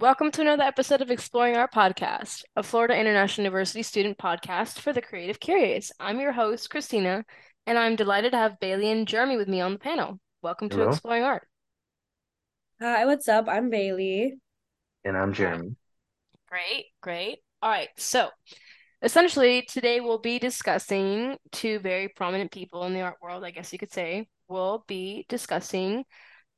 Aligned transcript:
Welcome 0.00 0.30
to 0.32 0.42
another 0.42 0.62
episode 0.62 1.00
of 1.02 1.10
Exploring 1.10 1.56
Art 1.56 1.72
Podcast, 1.72 2.44
a 2.54 2.62
Florida 2.62 2.96
International 2.96 3.44
University 3.46 3.82
student 3.82 4.16
podcast 4.16 4.78
for 4.78 4.92
the 4.92 5.02
creative 5.02 5.40
curious. 5.40 5.90
I'm 5.98 6.20
your 6.20 6.30
host, 6.30 6.70
Christina, 6.70 7.24
and 7.66 7.76
I'm 7.76 7.96
delighted 7.96 8.30
to 8.30 8.38
have 8.38 8.60
Bailey 8.60 8.92
and 8.92 9.08
Jeremy 9.08 9.36
with 9.36 9.48
me 9.48 9.60
on 9.60 9.72
the 9.72 9.78
panel. 9.78 10.20
Welcome 10.40 10.68
to 10.68 10.88
Exploring 10.88 11.24
Art. 11.24 11.48
Hi, 12.80 13.06
what's 13.06 13.26
up? 13.26 13.48
I'm 13.48 13.70
Bailey. 13.70 14.34
and 15.04 15.16
I'm 15.16 15.32
Jeremy. 15.32 15.74
Great, 16.48 16.86
great. 17.00 17.38
All 17.60 17.70
right, 17.70 17.88
so 17.96 18.28
essentially 19.02 19.62
today 19.62 19.98
we'll 19.98 20.20
be 20.20 20.38
discussing 20.38 21.36
two 21.50 21.80
very 21.80 22.06
prominent 22.08 22.52
people 22.52 22.84
in 22.84 22.94
the 22.94 23.00
art 23.00 23.16
world, 23.20 23.42
I 23.42 23.50
guess 23.50 23.72
you 23.72 23.80
could 23.80 23.92
say. 23.92 24.28
We'll 24.46 24.84
be 24.86 25.26
discussing 25.28 26.04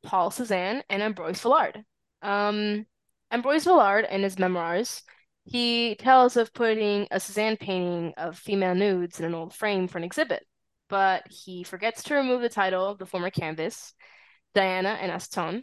Paul 0.03 0.31
Cézanne 0.31 0.83
and 0.91 1.03
Ambroise 1.03 1.41
Vollard. 1.41 1.83
Um, 2.21 2.85
Ambroise 3.33 3.65
Vollard, 3.65 4.11
in 4.11 4.23
his 4.23 4.39
memoirs, 4.39 5.03
he 5.45 5.95
tells 5.97 6.37
of 6.37 6.53
putting 6.53 7.07
a 7.11 7.17
Cézanne 7.17 7.59
painting 7.59 8.13
of 8.17 8.39
female 8.39 8.75
nudes 8.75 9.19
in 9.21 9.27
an 9.27 9.35
old 9.35 9.55
frame 9.55 9.89
for 9.89 9.99
an 9.99 10.05
exhibit, 10.05 10.45
but 10.89 11.25
he 11.31 11.63
forgets 11.63 12.03
to 12.05 12.15
remove 12.15 12.43
the 12.43 12.49
title 12.49 12.87
of 12.87 12.99
the 12.99 13.07
former 13.07 13.31
canvas, 13.31 13.95
Diana 14.55 14.99
and 15.01 15.13
Actaeon. 15.13 15.63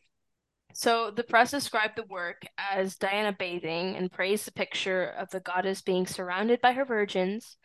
So 0.73 1.11
the 1.11 1.23
press 1.23 1.51
described 1.51 1.95
the 1.95 2.03
work 2.03 2.43
as 2.57 2.97
Diana 2.97 3.35
bathing 3.37 3.95
and 3.95 4.11
praised 4.11 4.45
the 4.45 4.51
picture 4.51 5.05
of 5.05 5.29
the 5.29 5.39
goddess 5.39 5.81
being 5.81 6.05
surrounded 6.05 6.61
by 6.61 6.73
her 6.73 6.85
virgins. 6.85 7.57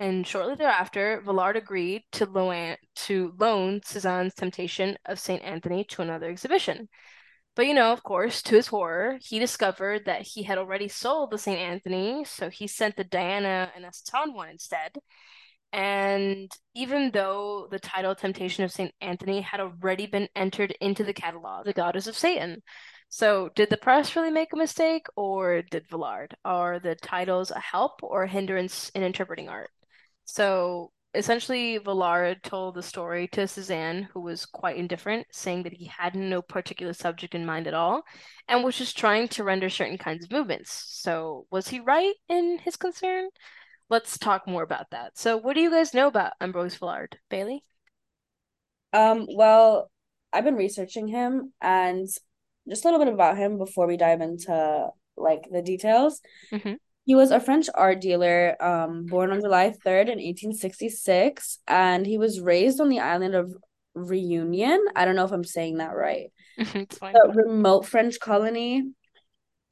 And 0.00 0.26
shortly 0.26 0.54
thereafter, 0.56 1.22
Vollard 1.24 1.56
agreed 1.56 2.02
to 2.12 2.26
loan, 2.26 2.76
to 2.96 3.34
loan 3.38 3.80
Cézanne's 3.80 4.34
Temptation 4.34 4.96
of 5.06 5.20
St. 5.20 5.42
Anthony 5.42 5.84
to 5.84 6.02
another 6.02 6.28
exhibition. 6.28 6.88
But 7.56 7.66
you 7.66 7.74
know, 7.74 7.92
of 7.92 8.02
course, 8.02 8.42
to 8.42 8.56
his 8.56 8.66
horror, 8.68 9.18
he 9.22 9.38
discovered 9.38 10.06
that 10.06 10.22
he 10.22 10.42
had 10.42 10.58
already 10.58 10.88
sold 10.88 11.30
the 11.30 11.38
St. 11.38 11.58
Anthony, 11.58 12.24
so 12.24 12.50
he 12.50 12.66
sent 12.66 12.96
the 12.96 13.04
Diana 13.04 13.70
and 13.76 13.84
Actaeon 13.84 14.34
one 14.34 14.48
instead. 14.48 14.92
And 15.72 16.50
even 16.74 17.10
though 17.12 17.68
the 17.70 17.80
title 17.80 18.14
Temptation 18.14 18.64
of 18.64 18.72
St. 18.72 18.92
Anthony 19.00 19.40
had 19.40 19.60
already 19.60 20.06
been 20.06 20.28
entered 20.36 20.72
into 20.80 21.04
the 21.04 21.12
catalog, 21.12 21.66
the 21.66 21.72
Goddess 21.72 22.06
of 22.06 22.16
Satan. 22.16 22.62
So, 23.08 23.50
did 23.54 23.70
the 23.70 23.76
press 23.76 24.16
really 24.16 24.30
make 24.30 24.52
a 24.52 24.56
mistake, 24.56 25.06
or 25.16 25.62
did 25.62 25.88
Villard? 25.88 26.36
Are 26.44 26.80
the 26.80 26.96
titles 26.96 27.50
a 27.50 27.60
help 27.60 28.02
or 28.02 28.24
a 28.24 28.28
hindrance 28.28 28.88
in 28.90 29.02
interpreting 29.02 29.48
art? 29.48 29.70
So, 30.24 30.92
essentially, 31.14 31.78
Vollard 31.78 32.42
told 32.42 32.74
the 32.74 32.82
story 32.82 33.28
to 33.28 33.42
Cézanne, 33.42 34.08
who 34.12 34.20
was 34.20 34.46
quite 34.46 34.76
indifferent, 34.76 35.26
saying 35.30 35.62
that 35.64 35.72
he 35.72 35.86
had 35.86 36.14
no 36.14 36.42
particular 36.42 36.92
subject 36.92 37.34
in 37.34 37.46
mind 37.46 37.66
at 37.66 37.74
all, 37.74 38.02
and 38.48 38.64
was 38.64 38.76
just 38.76 38.98
trying 38.98 39.28
to 39.28 39.44
render 39.44 39.70
certain 39.70 39.98
kinds 39.98 40.24
of 40.24 40.32
movements. 40.32 40.72
So, 40.72 41.46
was 41.50 41.68
he 41.68 41.80
right 41.80 42.14
in 42.28 42.58
his 42.58 42.76
concern? 42.76 43.28
Let's 43.90 44.18
talk 44.18 44.46
more 44.46 44.62
about 44.62 44.90
that. 44.90 45.18
So, 45.18 45.36
what 45.36 45.54
do 45.54 45.60
you 45.60 45.70
guys 45.70 45.94
know 45.94 46.08
about 46.08 46.32
Ambroise 46.40 46.78
Vollard, 46.78 47.14
Bailey? 47.28 47.62
Um, 48.92 49.26
well, 49.30 49.90
I've 50.32 50.44
been 50.44 50.56
researching 50.56 51.08
him 51.08 51.52
and 51.60 52.08
just 52.68 52.84
a 52.84 52.88
little 52.88 53.04
bit 53.04 53.12
about 53.12 53.36
him 53.36 53.58
before 53.58 53.86
we 53.86 53.96
dive 53.96 54.20
into 54.20 54.88
like 55.16 55.44
the 55.50 55.62
details. 55.62 56.20
hmm 56.50 56.74
He 57.04 57.14
was 57.14 57.30
a 57.30 57.40
French 57.40 57.68
art 57.74 58.00
dealer, 58.00 58.56
um, 58.62 59.04
born 59.06 59.30
on 59.30 59.40
July 59.40 59.74
3rd 59.84 60.08
in 60.08 60.18
1866, 60.18 61.58
and 61.68 62.06
he 62.06 62.18
was 62.18 62.40
raised 62.40 62.80
on 62.80 62.88
the 62.88 63.00
island 63.00 63.34
of 63.34 63.54
Reunion. 63.94 64.84
I 64.96 65.04
don't 65.04 65.16
know 65.16 65.24
if 65.24 65.32
I'm 65.32 65.44
saying 65.44 65.78
that 65.78 65.94
right. 65.94 66.32
It's 66.58 66.98
fine. 66.98 67.14
A 67.14 67.28
remote 67.28 67.86
French 67.86 68.18
colony 68.20 68.84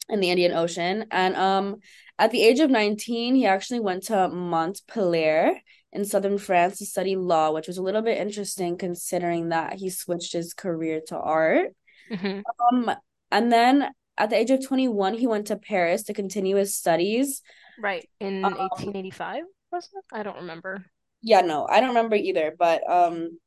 in 0.08 0.20
the 0.20 0.30
Indian 0.30 0.52
Ocean. 0.52 1.06
And 1.10 1.36
um, 1.36 1.76
at 2.18 2.30
the 2.30 2.42
age 2.42 2.60
of 2.60 2.70
19, 2.70 3.34
he 3.34 3.46
actually 3.46 3.80
went 3.80 4.04
to 4.04 4.28
Montpellier 4.28 5.58
in 5.92 6.04
southern 6.04 6.38
France 6.38 6.78
to 6.78 6.86
study 6.86 7.16
law, 7.16 7.52
which 7.52 7.66
was 7.66 7.78
a 7.78 7.82
little 7.82 8.02
bit 8.02 8.18
interesting 8.18 8.76
considering 8.76 9.50
that 9.50 9.74
he 9.74 9.90
switched 9.90 10.32
his 10.32 10.54
career 10.54 11.00
to 11.08 11.18
art. 11.18 11.74
hmm 12.10 12.40
Um, 12.72 12.90
and 13.30 13.50
then 13.50 13.90
at 14.18 14.30
the 14.30 14.36
age 14.36 14.50
of 14.50 14.64
21, 14.66 15.14
he 15.14 15.26
went 15.26 15.46
to 15.48 15.56
Paris 15.56 16.04
to 16.04 16.14
continue 16.14 16.56
his 16.56 16.74
studies. 16.74 17.42
Right, 17.78 18.08
in 18.20 18.44
Um, 18.44 18.54
1885, 18.58 19.44
was 19.70 19.88
it? 19.94 20.04
I 20.12 20.22
don't 20.22 20.36
remember. 20.36 20.84
yeah, 21.22 21.40
no, 21.40 21.66
I 21.68 21.80
don't 21.80 21.90
remember 21.90 22.16
either, 22.16 22.54
but 22.58 22.82
um, 22.90 23.38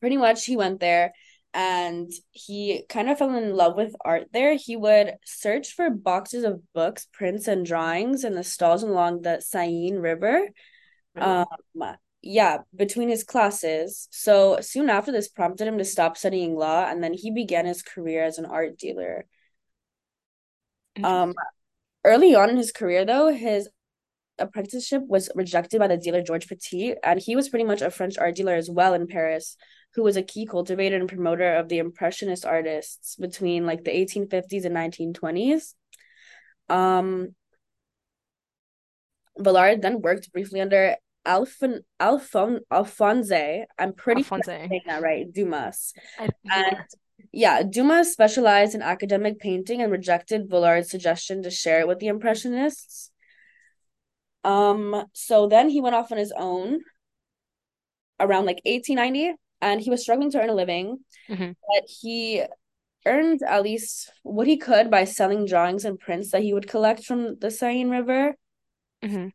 pretty 0.00 0.16
much 0.16 0.44
he 0.46 0.56
went 0.56 0.80
there 0.80 1.12
and 1.52 2.10
he 2.32 2.84
kind 2.88 3.08
of 3.08 3.18
fell 3.18 3.34
in 3.36 3.54
love 3.56 3.76
with 3.76 3.94
art 4.04 4.28
there. 4.32 4.56
He 4.56 4.74
would 4.76 5.14
search 5.24 5.72
for 5.72 5.88
boxes 5.90 6.44
of 6.44 6.60
books, 6.72 7.06
prints, 7.12 7.46
and 7.46 7.64
drawings 7.64 8.24
in 8.24 8.34
the 8.34 8.42
stalls 8.42 8.82
along 8.82 9.22
the 9.22 9.40
Seine 9.40 9.92
River. 9.98 10.48
Um, 11.16 11.46
yeah, 12.22 12.58
between 12.74 13.08
his 13.08 13.22
classes. 13.22 14.08
So 14.10 14.58
soon 14.62 14.88
after 14.90 15.12
this 15.12 15.28
prompted 15.28 15.68
him 15.68 15.78
to 15.78 15.84
stop 15.84 16.16
studying 16.16 16.56
law, 16.56 16.86
and 16.88 17.04
then 17.04 17.12
he 17.12 17.30
began 17.30 17.66
his 17.66 17.82
career 17.82 18.24
as 18.24 18.38
an 18.38 18.46
art 18.46 18.78
dealer. 18.78 19.26
Um, 21.02 21.34
early 22.04 22.34
on 22.34 22.50
in 22.50 22.56
his 22.56 22.72
career, 22.72 23.04
though, 23.04 23.32
his 23.32 23.68
apprenticeship 24.38 25.02
was 25.06 25.30
rejected 25.34 25.78
by 25.78 25.86
the 25.88 25.96
dealer 25.96 26.22
George 26.22 26.48
Petit, 26.48 26.94
and 27.02 27.20
he 27.20 27.36
was 27.36 27.48
pretty 27.48 27.64
much 27.64 27.82
a 27.82 27.90
French 27.90 28.18
art 28.18 28.34
dealer 28.34 28.54
as 28.54 28.70
well 28.70 28.94
in 28.94 29.06
Paris, 29.06 29.56
who 29.94 30.02
was 30.02 30.16
a 30.16 30.22
key 30.22 30.46
cultivator 30.46 30.96
and 30.96 31.08
promoter 31.08 31.54
of 31.54 31.68
the 31.68 31.78
Impressionist 31.78 32.44
artists 32.44 33.16
between 33.16 33.66
like 33.66 33.84
the 33.84 33.92
1850s 33.92 34.64
and 34.64 34.74
1920s. 34.74 35.74
Um, 36.68 37.34
Villard 39.38 39.82
then 39.82 40.00
worked 40.00 40.32
briefly 40.32 40.60
under 40.60 40.96
Alphon 41.26 41.80
Alphon 42.00 42.60
Alphonse. 42.70 43.66
I'm 43.78 43.92
pretty 43.94 44.22
sure 44.22 44.36
I'm 44.36 44.42
Alphonse. 44.42 44.46
saying 44.46 44.82
that 44.86 45.02
right, 45.02 45.30
Dumas. 45.32 45.94
And. 46.18 46.32
Yeah, 47.32 47.62
Dumas 47.62 48.12
specialized 48.12 48.74
in 48.74 48.82
academic 48.82 49.38
painting 49.38 49.82
and 49.82 49.90
rejected 49.90 50.48
Villard's 50.48 50.90
suggestion 50.90 51.42
to 51.42 51.50
share 51.50 51.80
it 51.80 51.88
with 51.88 51.98
the 51.98 52.08
Impressionists. 52.08 53.10
Um, 54.44 55.04
so 55.12 55.48
then 55.48 55.68
he 55.70 55.80
went 55.80 55.94
off 55.94 56.12
on 56.12 56.18
his 56.18 56.32
own 56.36 56.80
around 58.20 58.46
like 58.46 58.60
1890 58.64 59.34
and 59.60 59.80
he 59.80 59.90
was 59.90 60.02
struggling 60.02 60.30
to 60.30 60.40
earn 60.40 60.50
a 60.50 60.54
living, 60.54 60.98
hmm 61.28 61.52
but 61.68 61.84
he 62.00 62.42
earned 63.06 63.42
at 63.42 63.62
least 63.62 64.12
what 64.22 64.46
he 64.46 64.56
could 64.56 64.90
by 64.90 65.04
selling 65.04 65.46
drawings 65.46 65.84
and 65.84 65.98
prints 65.98 66.30
that 66.30 66.42
he 66.42 66.52
would 66.52 66.68
collect 66.68 67.04
from 67.04 67.38
the 67.38 67.50
Seine 67.50 67.90
River. 67.90 68.34
hmm 69.02 69.28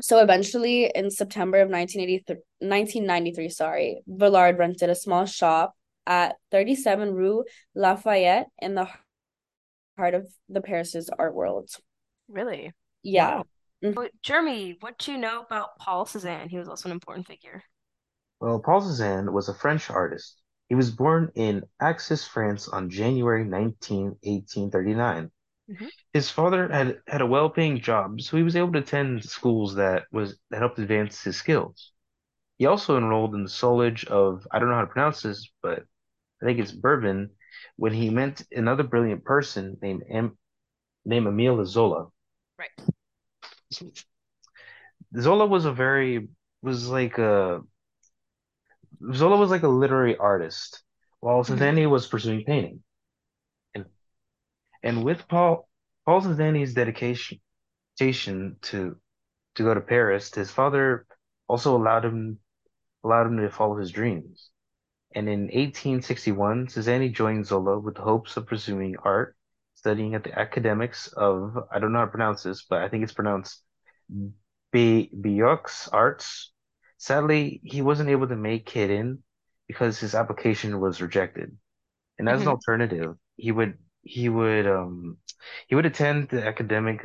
So 0.00 0.20
eventually 0.20 0.90
in 0.94 1.10
September 1.10 1.60
of 1.60 1.68
1983, 1.68 2.36
1993, 2.60 3.48
sorry, 3.50 4.02
Villard 4.06 4.58
rented 4.58 4.90
a 4.90 4.94
small 4.94 5.26
shop 5.26 5.74
at 6.06 6.36
37 6.50 7.14
Rue 7.14 7.44
Lafayette 7.74 8.48
in 8.60 8.74
the 8.74 8.88
heart 9.96 10.14
of 10.14 10.26
the 10.48 10.60
Paris's 10.60 11.10
art 11.18 11.34
world. 11.34 11.70
Really? 12.28 12.72
Yeah. 13.02 13.42
Wow. 13.82 13.92
But 13.94 14.10
Jeremy, 14.22 14.76
what 14.80 14.98
do 14.98 15.12
you 15.12 15.18
know 15.18 15.40
about 15.42 15.78
Paul 15.78 16.06
Cézanne? 16.06 16.48
He 16.48 16.58
was 16.58 16.68
also 16.68 16.88
an 16.88 16.92
important 16.92 17.26
figure. 17.26 17.62
Well, 18.40 18.58
Paul 18.60 18.82
Cézanne 18.82 19.32
was 19.32 19.48
a 19.48 19.54
French 19.54 19.88
artist. 19.88 20.42
He 20.68 20.74
was 20.74 20.90
born 20.90 21.32
in 21.34 21.64
Axis, 21.80 22.26
France 22.26 22.68
on 22.68 22.90
January 22.90 23.44
19, 23.44 24.18
1839. 24.22 25.30
hmm 25.68 25.86
His 26.12 26.30
father 26.30 26.68
had 26.68 27.00
had 27.06 27.22
a 27.22 27.26
well-paying 27.26 27.80
job, 27.80 28.20
so 28.20 28.36
he 28.36 28.42
was 28.42 28.56
able 28.56 28.72
to 28.72 28.80
attend 28.80 29.24
schools 29.24 29.76
that 29.76 30.04
was 30.12 30.38
that 30.50 30.58
helped 30.58 30.78
advance 30.78 31.22
his 31.22 31.36
skills. 31.36 31.92
He 32.60 32.66
also 32.66 32.98
enrolled 32.98 33.34
in 33.34 33.42
the 33.42 33.48
Solage 33.48 34.04
of, 34.04 34.46
I 34.50 34.58
don't 34.58 34.68
know 34.68 34.74
how 34.74 34.82
to 34.82 34.86
pronounce 34.86 35.22
this, 35.22 35.50
but 35.62 35.82
I 36.42 36.44
think 36.44 36.58
it's 36.58 36.72
Bourbon, 36.72 37.30
when 37.76 37.94
he 37.94 38.10
met 38.10 38.42
another 38.52 38.82
brilliant 38.82 39.24
person 39.24 39.78
named 39.80 40.02
Em, 40.10 40.36
named 41.06 41.26
Emile 41.26 41.64
Zola. 41.64 42.08
Right. 42.58 42.68
Zola 45.18 45.46
was 45.46 45.64
a 45.64 45.72
very 45.72 46.28
was 46.60 46.86
like 46.90 47.16
a 47.16 47.62
Zola 49.14 49.38
was 49.38 49.48
like 49.48 49.62
a 49.62 49.68
literary 49.68 50.18
artist, 50.18 50.82
while 51.20 51.42
hmm 51.42 51.86
was 51.86 52.08
pursuing 52.08 52.44
painting. 52.44 52.82
And 53.74 53.86
and 54.82 55.02
with 55.02 55.26
Paul 55.28 55.66
Paul 56.04 56.20
dedication 56.20 56.74
dedication 56.74 58.56
to 58.68 59.00
to 59.54 59.62
go 59.62 59.72
to 59.72 59.80
Paris, 59.80 60.34
his 60.34 60.50
father 60.50 61.06
also 61.48 61.74
allowed 61.74 62.04
him 62.04 62.38
allowed 63.04 63.26
him 63.28 63.36
to 63.38 63.50
follow 63.50 63.76
his 63.78 63.90
dreams. 63.92 64.50
And 65.14 65.28
in 65.28 65.50
1861, 65.52 66.68
Cézanne 66.68 67.12
joined 67.14 67.46
Zola 67.46 67.78
with 67.80 67.96
the 67.96 68.02
hopes 68.02 68.36
of 68.36 68.46
pursuing 68.46 68.96
art, 69.04 69.36
studying 69.74 70.14
at 70.14 70.24
the 70.24 70.38
academics 70.38 71.08
of 71.08 71.56
I 71.72 71.78
don't 71.80 71.92
know 71.92 72.00
how 72.00 72.06
to 72.06 72.10
pronounce 72.12 72.42
this, 72.44 72.64
but 72.68 72.82
I 72.82 72.88
think 72.88 73.04
it's 73.04 73.12
pronounced 73.14 73.62
B 74.72 75.10
Bioux 75.14 75.88
Arts. 75.92 76.52
Sadly, 76.98 77.60
he 77.64 77.82
wasn't 77.82 78.10
able 78.10 78.28
to 78.28 78.36
make 78.36 78.76
it 78.76 78.90
in 78.90 79.22
because 79.66 79.98
his 79.98 80.14
application 80.14 80.80
was 80.80 81.00
rejected. 81.00 81.56
And 82.18 82.28
as 82.28 82.42
an 82.42 82.48
hmm 82.48 82.52
alternative, 82.52 83.16
he 83.36 83.52
would 83.52 83.78
he 84.02 84.28
would 84.28 84.66
um 84.68 85.18
he 85.68 85.74
would 85.76 85.86
attend 85.86 86.30
the 86.30 86.46
academic 86.46 87.04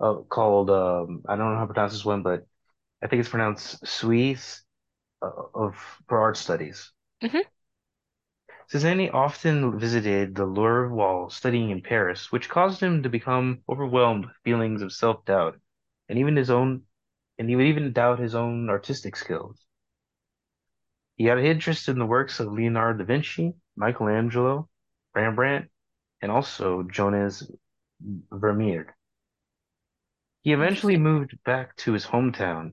uh, 0.00 0.14
called 0.28 0.70
um 0.70 1.22
I 1.28 1.36
don't 1.36 1.52
know 1.52 1.58
how 1.58 1.66
to 1.66 1.72
pronounce 1.72 1.92
this 1.92 2.04
one, 2.04 2.22
but 2.22 2.46
I 3.02 3.06
think 3.06 3.20
it's 3.20 3.28
pronounced 3.28 3.86
Suisse 3.86 4.62
uh, 5.22 5.30
of 5.54 5.76
for 6.08 6.20
art 6.20 6.36
studies. 6.36 6.92
hmm 7.22 7.40
Cézanne 8.70 9.12
often 9.12 9.78
visited 9.78 10.34
the 10.34 10.44
Louvre 10.46 10.94
while 10.94 11.28
studying 11.28 11.70
in 11.70 11.82
Paris, 11.82 12.30
which 12.30 12.48
caused 12.48 12.80
him 12.82 13.02
to 13.02 13.08
become 13.08 13.62
overwhelmed 13.68 14.26
with 14.26 14.36
feelings 14.44 14.80
of 14.80 14.92
self-doubt, 14.92 15.58
and 16.08 16.18
even 16.18 16.36
his 16.36 16.50
own, 16.50 16.84
and 17.38 17.48
he 17.48 17.56
would 17.56 17.66
even 17.66 17.92
doubt 17.92 18.18
his 18.18 18.34
own 18.34 18.70
artistic 18.70 19.16
skills. 19.16 19.66
He 21.16 21.24
had 21.24 21.36
an 21.38 21.44
interest 21.44 21.88
in 21.88 21.98
the 21.98 22.06
works 22.06 22.40
of 22.40 22.52
Leonardo 22.52 23.00
da 23.00 23.04
Vinci, 23.04 23.54
Michelangelo, 23.76 24.70
Rembrandt, 25.14 25.70
and 26.22 26.32
also 26.32 26.82
Johannes 26.84 27.50
Vermeer. 28.00 28.96
He 30.40 30.52
eventually 30.52 30.96
moved 30.96 31.42
back 31.44 31.76
to 31.76 31.92
his 31.92 32.06
hometown 32.06 32.72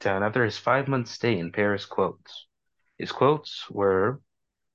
town 0.00 0.22
after 0.22 0.44
his 0.44 0.58
five-month 0.58 1.08
stay 1.08 1.38
in 1.38 1.52
Paris. 1.52 1.86
Quotes. 1.86 2.46
His 2.98 3.12
quotes 3.12 3.68
were, 3.70 4.20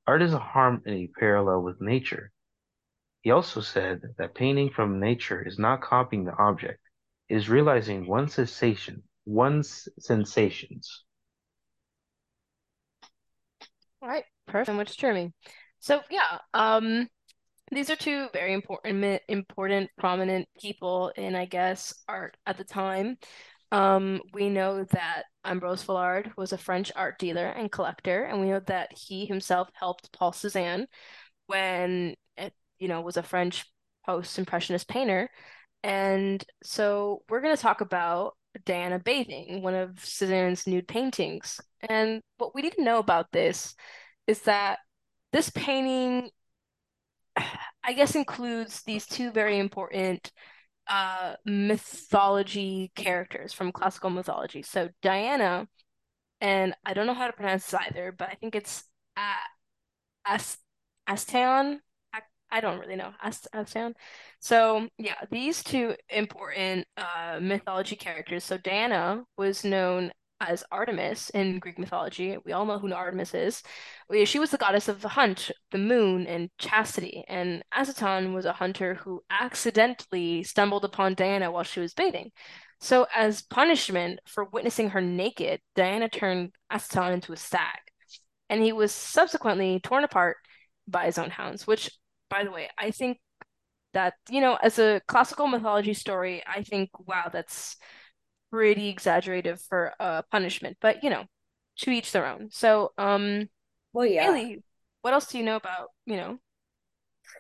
Art 0.08 0.22
is 0.22 0.34
a 0.34 0.40
harmony 0.40 1.10
parallel 1.18 1.62
with 1.62 1.82
nature. 1.82 2.32
He 3.22 3.32
also 3.32 3.62
said 3.62 4.02
that 4.18 4.36
painting 4.36 4.72
from 4.72 5.00
nature 5.00 5.42
is 5.46 5.60
not 5.60 5.82
copying 5.82 6.26
the 6.26 6.36
object, 6.38 6.80
is 7.30 7.50
realizing 7.50 8.08
one's 8.08 8.34
sensation, 8.34 9.04
one's 9.26 9.88
sensations. 10.00 11.04
All 14.02 14.10
right, 14.10 14.24
perfect. 14.48 14.68
So 14.68 14.74
much 14.74 14.98
charming. 14.98 15.34
So 15.80 16.02
yeah, 16.10 16.40
um, 16.54 17.08
these 17.72 17.90
are 17.90 17.96
two 17.96 18.28
very 18.34 18.54
important, 18.54 19.22
important, 19.28 19.90
prominent 19.98 20.48
people 20.60 21.12
in, 21.16 21.36
I 21.36 21.46
guess, 21.46 21.94
art 22.08 22.36
at 22.46 22.58
the 22.58 22.64
time. 22.64 23.18
Um, 23.72 24.22
we 24.34 24.50
know 24.50 24.84
that 24.84 25.24
Ambrose 25.46 25.84
Vollard 25.84 26.32
was 26.38 26.52
a 26.52 26.58
French 26.58 26.92
art 26.96 27.18
dealer 27.20 27.46
and 27.46 27.72
collector, 27.72 28.24
and 28.24 28.42
we 28.42 28.48
know 28.48 28.60
that 28.68 28.90
he 28.98 29.26
himself 29.26 29.70
helped 29.74 30.12
Paul 30.12 30.34
Cézanne 30.34 30.88
when 31.48 32.16
it, 32.38 32.54
you 32.80 32.88
know, 32.88 33.02
was 33.02 33.18
a 33.18 33.24
French 33.24 33.66
post-impressionist 34.06 34.88
painter. 34.88 35.30
And 35.84 36.44
so 36.64 37.24
we're 37.30 37.42
going 37.42 37.56
to 37.56 37.62
talk 37.62 37.82
about 37.82 38.36
Diana 38.66 39.00
Bathing, 39.00 39.62
one 39.62 39.76
of 39.76 39.96
Cézanne's 39.96 40.68
nude 40.68 40.88
paintings. 40.88 41.60
And 41.82 42.22
what 42.38 42.54
we 42.54 42.62
need 42.62 42.74
to 42.74 42.84
know 42.84 43.00
about 43.00 43.32
this 43.32 43.76
is 44.28 44.42
that 44.42 44.80
this 45.32 45.50
painting, 45.50 46.30
I 47.84 47.94
guess, 47.94 48.16
includes 48.16 48.84
these 48.84 49.08
two 49.08 49.32
very 49.32 49.58
important 49.58 50.32
uh, 50.92 51.36
mythology 51.46 52.92
characters 52.96 53.54
from 53.54 53.72
classical 53.72 54.10
mythology. 54.10 54.62
So 54.62 54.90
Diana, 55.02 55.68
and 56.42 56.76
I 56.86 56.94
don't 56.94 57.08
know 57.08 57.14
how 57.14 57.28
to 57.28 57.34
pronounce 57.34 57.66
this 57.66 57.80
either, 57.88 58.14
but 58.16 58.28
I 58.30 58.34
think 58.36 58.56
it's 58.56 58.84
uh, 59.16 59.48
As 60.26 60.58
Asteon. 61.10 61.78
I, 62.54 62.60
don't 62.60 62.80
really 62.80 62.98
know 62.98 63.14
Ast 63.24 63.48
Asteon. 63.56 63.94
So 64.42 64.90
yeah, 64.98 65.16
these 65.32 65.64
two 65.64 65.96
important 66.10 66.86
uh, 66.98 67.40
mythology 67.42 67.96
characters. 67.96 68.44
So 68.44 68.58
Diana 68.58 69.24
was 69.38 69.64
known 69.64 70.12
as 70.42 70.64
Artemis 70.72 71.30
in 71.30 71.60
Greek 71.60 71.78
mythology. 71.78 72.38
We 72.46 72.52
all 72.52 72.66
know 72.66 72.80
who 72.80 72.92
Artemis 72.92 73.34
is. 73.34 73.64
She 74.26 74.40
was 74.40 74.52
the 74.52 74.58
goddess 74.58 74.88
of 74.88 75.02
the 75.02 75.08
hunt, 75.10 75.52
the 75.72 75.78
moon, 75.78 76.28
and 76.28 76.50
chastity. 76.58 77.24
And 77.28 77.64
Azoton 77.74 78.34
was 78.34 78.46
a 78.46 78.54
hunter 78.54 78.96
who 78.96 79.24
accidentally 79.30 80.44
stumbled 80.44 80.84
upon 80.84 81.14
Diana 81.14 81.52
while 81.52 81.64
she 81.64 81.80
was 81.80 81.94
bathing. 81.94 82.32
So, 82.80 83.06
as 83.16 83.44
punishment 83.44 84.20
for 84.26 84.46
witnessing 84.46 84.90
her 84.90 85.02
naked, 85.02 85.62
Diana 85.76 86.10
turned 86.10 86.52
Azoton 86.72 87.14
into 87.14 87.32
a 87.34 87.38
stag. 87.38 87.78
And 88.50 88.64
he 88.64 88.74
was 88.74 88.92
subsequently 88.92 89.80
torn 89.82 90.04
apart 90.04 90.38
by 90.88 91.06
his 91.06 91.18
own 91.18 91.30
hounds, 91.30 91.68
which, 91.68 91.90
by 92.30 92.44
the 92.44 92.52
way, 92.52 92.70
I 92.78 92.92
think 92.92 93.20
that, 93.94 94.16
you 94.30 94.42
know, 94.42 94.58
as 94.62 94.80
a 94.80 95.02
classical 95.08 95.48
mythology 95.48 95.94
story, 95.94 96.42
I 96.48 96.64
think, 96.64 96.90
wow, 97.08 97.30
that's 97.32 97.78
pretty 98.52 98.90
exaggerated 98.90 99.60
for 99.60 99.94
uh 100.00 100.22
punishment, 100.32 100.78
but 100.82 101.04
you 101.04 101.10
know, 101.10 101.26
to 101.78 101.92
each 101.92 102.12
their 102.12 102.26
own. 102.26 102.50
So, 102.52 102.92
um, 102.98 103.50
Well, 103.94 104.06
yeah. 104.06 104.34
Haley, 104.34 104.64
what 105.02 105.14
else 105.14 105.28
do 105.28 105.38
you 105.38 105.44
know 105.44 105.56
about, 105.56 105.90
you 106.06 106.18
know, 106.18 106.38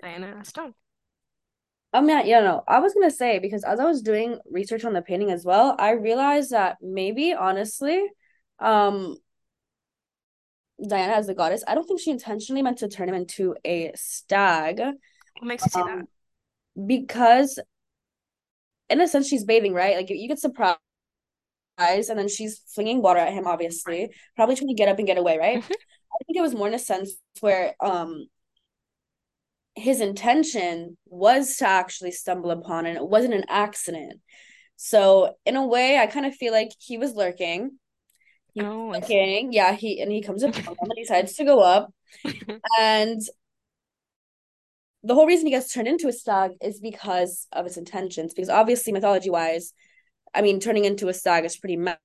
Diana 0.01 0.43
Stone? 0.43 0.73
I 1.93 1.99
mean, 1.99 2.25
yeah, 2.25 2.39
no, 2.39 2.63
I 2.67 2.79
was 2.79 2.93
gonna 2.93 3.11
say 3.11 3.39
because 3.39 3.63
as 3.63 3.79
I 3.79 3.85
was 3.85 4.01
doing 4.01 4.39
research 4.49 4.85
on 4.85 4.93
the 4.93 5.01
painting 5.01 5.31
as 5.31 5.43
well, 5.43 5.75
I 5.77 5.91
realized 5.91 6.51
that 6.51 6.77
maybe 6.81 7.33
honestly, 7.33 8.01
um, 8.59 9.17
Diana 10.87 11.13
as 11.13 11.27
the 11.27 11.35
goddess, 11.35 11.63
I 11.67 11.75
don't 11.75 11.85
think 11.85 11.99
she 11.99 12.11
intentionally 12.11 12.61
meant 12.61 12.79
to 12.79 12.87
turn 12.87 13.09
him 13.09 13.15
into 13.15 13.55
a 13.65 13.91
stag. 13.95 14.79
What 14.79 14.95
makes 15.43 15.65
you 15.65 15.71
say 15.71 15.81
that? 15.81 15.91
Um, 15.91 16.07
because 16.87 17.59
in 18.89 19.01
a 19.01 19.07
sense 19.07 19.27
she's 19.27 19.43
bathing, 19.43 19.73
right? 19.73 19.95
Like 19.97 20.09
you, 20.09 20.15
you 20.15 20.27
get 20.27 20.39
surprised 20.39 20.79
and 22.09 22.19
then 22.19 22.27
she's 22.29 22.59
flinging 22.73 23.01
water 23.01 23.19
at 23.19 23.33
him, 23.33 23.47
obviously, 23.47 24.11
probably 24.35 24.55
trying 24.55 24.67
to 24.69 24.73
get 24.75 24.89
up 24.89 24.97
and 24.99 25.07
get 25.07 25.17
away, 25.17 25.37
right? 25.37 25.59
Mhm. 25.59 25.75
I 26.13 26.23
think 26.25 26.37
it 26.37 26.41
was 26.41 26.55
more 26.55 26.67
in 26.67 26.73
a 26.73 26.79
sense 26.79 27.13
where 27.41 27.75
um 27.81 28.27
his 29.75 30.01
intention 30.01 30.97
was 31.07 31.57
to 31.57 31.67
actually 31.67 32.11
stumble 32.11 32.51
upon 32.51 32.85
and 32.85 32.97
it 32.97 33.07
wasn't 33.07 33.33
an 33.33 33.45
accident. 33.47 34.19
So 34.77 35.35
in 35.45 35.55
a 35.55 35.65
way, 35.65 35.97
I 35.97 36.07
kind 36.07 36.25
of 36.25 36.35
feel 36.35 36.53
like 36.53 36.71
he 36.79 36.97
was 36.97 37.13
lurking. 37.15 37.71
He 38.53 38.63
was 38.63 38.69
Oh, 38.69 38.93
see. 39.01 39.35
looking, 39.35 39.53
yeah, 39.53 39.73
he 39.73 40.01
and 40.01 40.11
he 40.11 40.21
comes 40.21 40.43
upon 40.43 40.63
him 40.63 40.77
and 40.81 40.93
he 40.97 41.03
decides 41.03 41.35
to 41.35 41.45
go 41.45 41.61
up. 41.61 41.93
And 42.79 43.21
the 45.03 45.15
whole 45.15 45.25
reason 45.25 45.47
he 45.47 45.51
gets 45.51 45.73
turned 45.73 45.87
into 45.87 46.07
a 46.07 46.13
stag 46.13 46.51
is 46.61 46.79
because 46.79 47.47
of 47.51 47.65
his 47.65 47.77
intentions. 47.77 48.33
Because 48.33 48.49
obviously, 48.49 48.93
mythology 48.93 49.29
wise, 49.29 49.73
I 50.33 50.41
mean, 50.41 50.59
turning 50.59 50.85
into 50.85 51.07
a 51.09 51.13
stag 51.13 51.45
is 51.45 51.57
pretty 51.57 51.77
ma- 51.77 51.95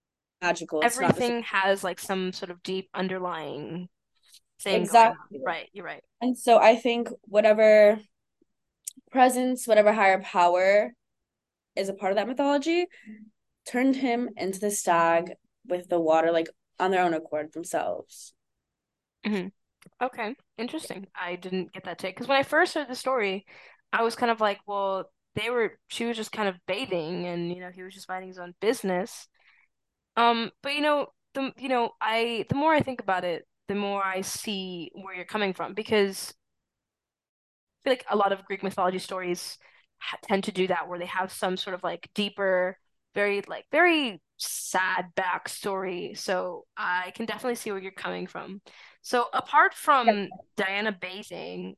magical. 0.43 0.83
It's 0.83 1.01
not 1.01 1.15
the. 1.15 1.23
Everything 1.23 1.43
has 1.45 1.85
like 1.85 2.01
some 2.01 2.33
sort 2.33 2.51
of 2.51 2.63
deep 2.63 2.89
underlying 2.95 3.89
thing. 4.61 4.83
Exactly. 4.83 5.41
Right, 5.45 5.69
you're 5.73 5.85
right. 5.85 6.03
And 6.21 6.37
so 6.37 6.59
I 6.59 6.77
think 6.77 7.09
whatever 7.23 7.99
presence, 9.11 9.67
whatever 9.67 9.93
higher 9.93 10.21
power 10.21 10.93
is 11.77 11.89
a 11.89 11.95
part 11.95 12.13
of 12.13 12.17
that 12.17 12.29
mythology, 12.29 12.87
turned 13.67 13.97
him 13.97 14.31
into 14.37 14.61
the 14.61 14.71
stag 14.71 15.35
with 15.67 15.89
the 15.89 16.01
water, 16.01 16.33
like 16.33 16.49
on 16.79 16.91
their 16.91 17.03
own 17.05 17.15
accord 17.15 17.53
themselves. 17.53 18.35
hmm 19.25 19.49
Okay, 20.03 20.35
interesting. 20.59 21.07
I 21.19 21.37
didn't 21.37 21.73
get 21.73 21.85
that 21.85 21.99
take 21.99 22.15
because 22.15 22.29
when 22.29 22.37
I 22.37 22.43
first 22.43 22.75
heard 22.75 22.89
the 22.89 22.95
story, 22.95 23.47
I 23.93 24.03
was 24.03 24.15
kind 24.15 24.31
of 24.31 24.41
like, 24.43 24.59
well, 24.67 25.11
they 25.37 25.51
were, 25.51 25.79
she 25.89 26.05
was 26.07 26.17
just 26.17 26.33
kind 26.33 26.49
of 26.49 26.57
bathing 26.67 27.27
and, 27.27 27.53
you 27.53 27.61
know, 27.61 27.71
he 27.71 27.83
was 27.85 27.95
just 27.95 28.09
minding 28.09 28.29
his 28.29 28.39
own 28.39 28.55
business. 28.61 29.29
Um, 30.17 30.51
but 30.63 30.75
you 30.75 30.81
know, 30.81 31.09
the 31.35 31.53
you 31.59 31.69
know, 31.69 31.91
I 32.01 32.47
the 32.49 32.55
more 32.55 32.73
I 32.73 32.81
think 32.81 33.01
about 33.01 33.25
it, 33.25 33.47
the 33.69 33.75
more 33.75 34.03
I 34.05 34.23
see 34.23 34.91
where 34.95 35.15
you're 35.15 35.25
coming 35.25 35.53
from 35.53 35.75
because 35.75 36.33
I 37.85 37.89
feel 37.89 37.93
like 37.93 38.07
a 38.11 38.17
lot 38.17 38.33
of 38.33 38.45
Greek 38.45 38.63
mythology 38.63 38.99
stories 38.99 39.59
ha 39.99 40.17
tend 40.23 40.45
to 40.45 40.53
do 40.53 40.67
that 40.69 40.89
where 40.89 40.99
they 40.99 41.07
have 41.07 41.33
some 41.33 41.57
sort 41.57 41.75
of 41.75 41.83
like 41.83 42.09
deeper, 42.15 42.79
very 43.15 43.43
like 43.47 43.67
very 43.71 44.21
sad 44.39 45.07
backstory. 45.17 46.17
So 46.17 46.65
I 46.77 47.13
can 47.15 47.27
definitely 47.27 47.57
see 47.57 47.71
where 47.71 47.81
you're 47.81 47.93
coming 47.93 48.27
from. 48.27 48.61
So 49.03 49.27
apart 49.33 49.75
from 49.75 50.29
Diana 50.57 50.97
bathing, 50.99 51.77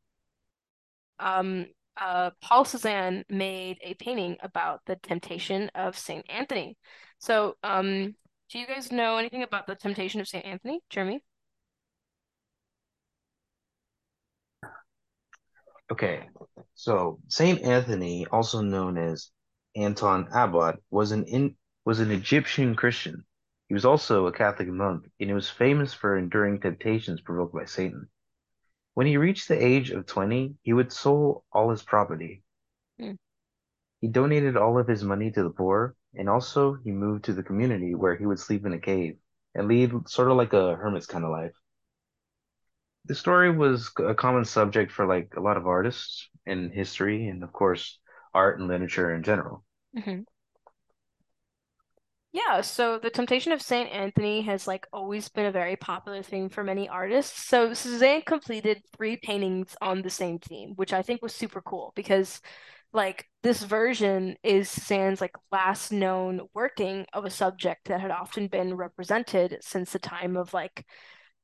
um, 1.20 1.66
uh, 2.00 2.30
Paul 2.40 2.64
Cézanne 2.64 3.24
made 3.28 3.78
a 3.82 3.94
painting 3.94 4.36
about 4.42 4.80
the 4.86 4.96
temptation 4.96 5.70
of 5.74 5.98
Saint 5.98 6.24
Anthony. 6.30 6.76
So, 7.18 7.56
um, 7.62 8.14
do 8.50 8.58
you 8.58 8.66
guys 8.66 8.92
know 8.92 9.18
anything 9.18 9.42
about 9.42 9.66
the 9.66 9.74
temptation 9.74 10.20
of 10.20 10.28
Saint 10.28 10.44
Anthony, 10.44 10.80
Jeremy? 10.88 11.22
Okay, 15.90 16.28
so 16.74 17.18
Saint 17.28 17.62
Anthony, 17.62 18.26
also 18.30 18.60
known 18.60 18.98
as 18.98 19.30
Anton 19.74 20.28
Abbot, 20.34 20.76
was 20.90 21.12
an 21.12 21.24
in, 21.24 21.56
was 21.84 22.00
an 22.00 22.10
Egyptian 22.10 22.74
Christian. 22.74 23.24
He 23.68 23.74
was 23.74 23.86
also 23.86 24.26
a 24.26 24.32
Catholic 24.32 24.68
monk, 24.68 25.04
and 25.18 25.30
he 25.30 25.34
was 25.34 25.48
famous 25.48 25.94
for 25.94 26.16
enduring 26.16 26.60
temptations 26.60 27.20
provoked 27.20 27.54
by 27.54 27.64
Satan. 27.64 28.08
When 28.98 29.06
he 29.06 29.16
reached 29.16 29.46
the 29.46 29.64
age 29.64 29.92
of 29.92 30.06
20, 30.06 30.56
he 30.64 30.72
would 30.72 30.92
sell 30.92 31.44
all 31.52 31.70
his 31.70 31.84
property. 31.84 32.42
Hmm. 32.98 33.12
He 34.00 34.08
donated 34.08 34.56
all 34.56 34.76
of 34.76 34.88
his 34.88 35.04
money 35.04 35.30
to 35.30 35.44
the 35.44 35.50
poor, 35.50 35.94
and 36.14 36.28
also 36.28 36.74
he 36.74 36.90
moved 36.90 37.26
to 37.26 37.32
the 37.32 37.44
community 37.44 37.94
where 37.94 38.16
he 38.16 38.26
would 38.26 38.40
sleep 38.40 38.66
in 38.66 38.72
a 38.72 38.80
cave 38.80 39.16
and 39.54 39.68
lead 39.68 40.08
sort 40.08 40.32
of 40.32 40.36
like 40.36 40.52
a 40.52 40.74
hermit's 40.74 41.06
kind 41.06 41.24
of 41.24 41.30
life. 41.30 41.54
the 43.04 43.14
story 43.14 43.50
was 43.50 43.92
a 43.98 44.16
common 44.16 44.44
subject 44.44 44.90
for 44.90 45.06
like 45.06 45.34
a 45.36 45.40
lot 45.40 45.56
of 45.56 45.66
artists 45.68 46.28
in 46.44 46.70
history 46.72 47.28
and 47.28 47.44
of 47.44 47.52
course 47.52 48.00
art 48.34 48.58
and 48.58 48.66
literature 48.66 49.14
in 49.14 49.22
general. 49.22 49.64
hmm 49.94 50.22
Yeah, 52.32 52.60
so 52.60 52.98
the 52.98 53.08
Temptation 53.10 53.52
of 53.52 53.62
Saint 53.62 53.90
Anthony 53.90 54.42
has 54.42 54.66
like 54.66 54.86
always 54.92 55.28
been 55.28 55.46
a 55.46 55.52
very 55.52 55.76
popular 55.76 56.22
thing 56.22 56.50
for 56.50 56.62
many 56.62 56.88
artists. 56.88 57.48
So 57.48 57.70
Cézanne 57.70 58.24
completed 58.24 58.82
three 58.96 59.16
paintings 59.16 59.74
on 59.80 60.02
the 60.02 60.10
same 60.10 60.38
theme, 60.38 60.74
which 60.76 60.92
I 60.92 61.02
think 61.02 61.22
was 61.22 61.34
super 61.34 61.62
cool 61.62 61.92
because 61.96 62.40
like 62.92 63.26
this 63.42 63.62
version 63.62 64.36
is 64.42 64.68
Cézanne's 64.68 65.20
like 65.22 65.36
last 65.52 65.90
known 65.90 66.42
working 66.54 67.06
of 67.14 67.24
a 67.24 67.30
subject 67.30 67.88
that 67.88 68.00
had 68.00 68.10
often 68.10 68.46
been 68.48 68.74
represented 68.74 69.58
since 69.62 69.92
the 69.92 69.98
time 69.98 70.36
of 70.36 70.52
like 70.52 70.84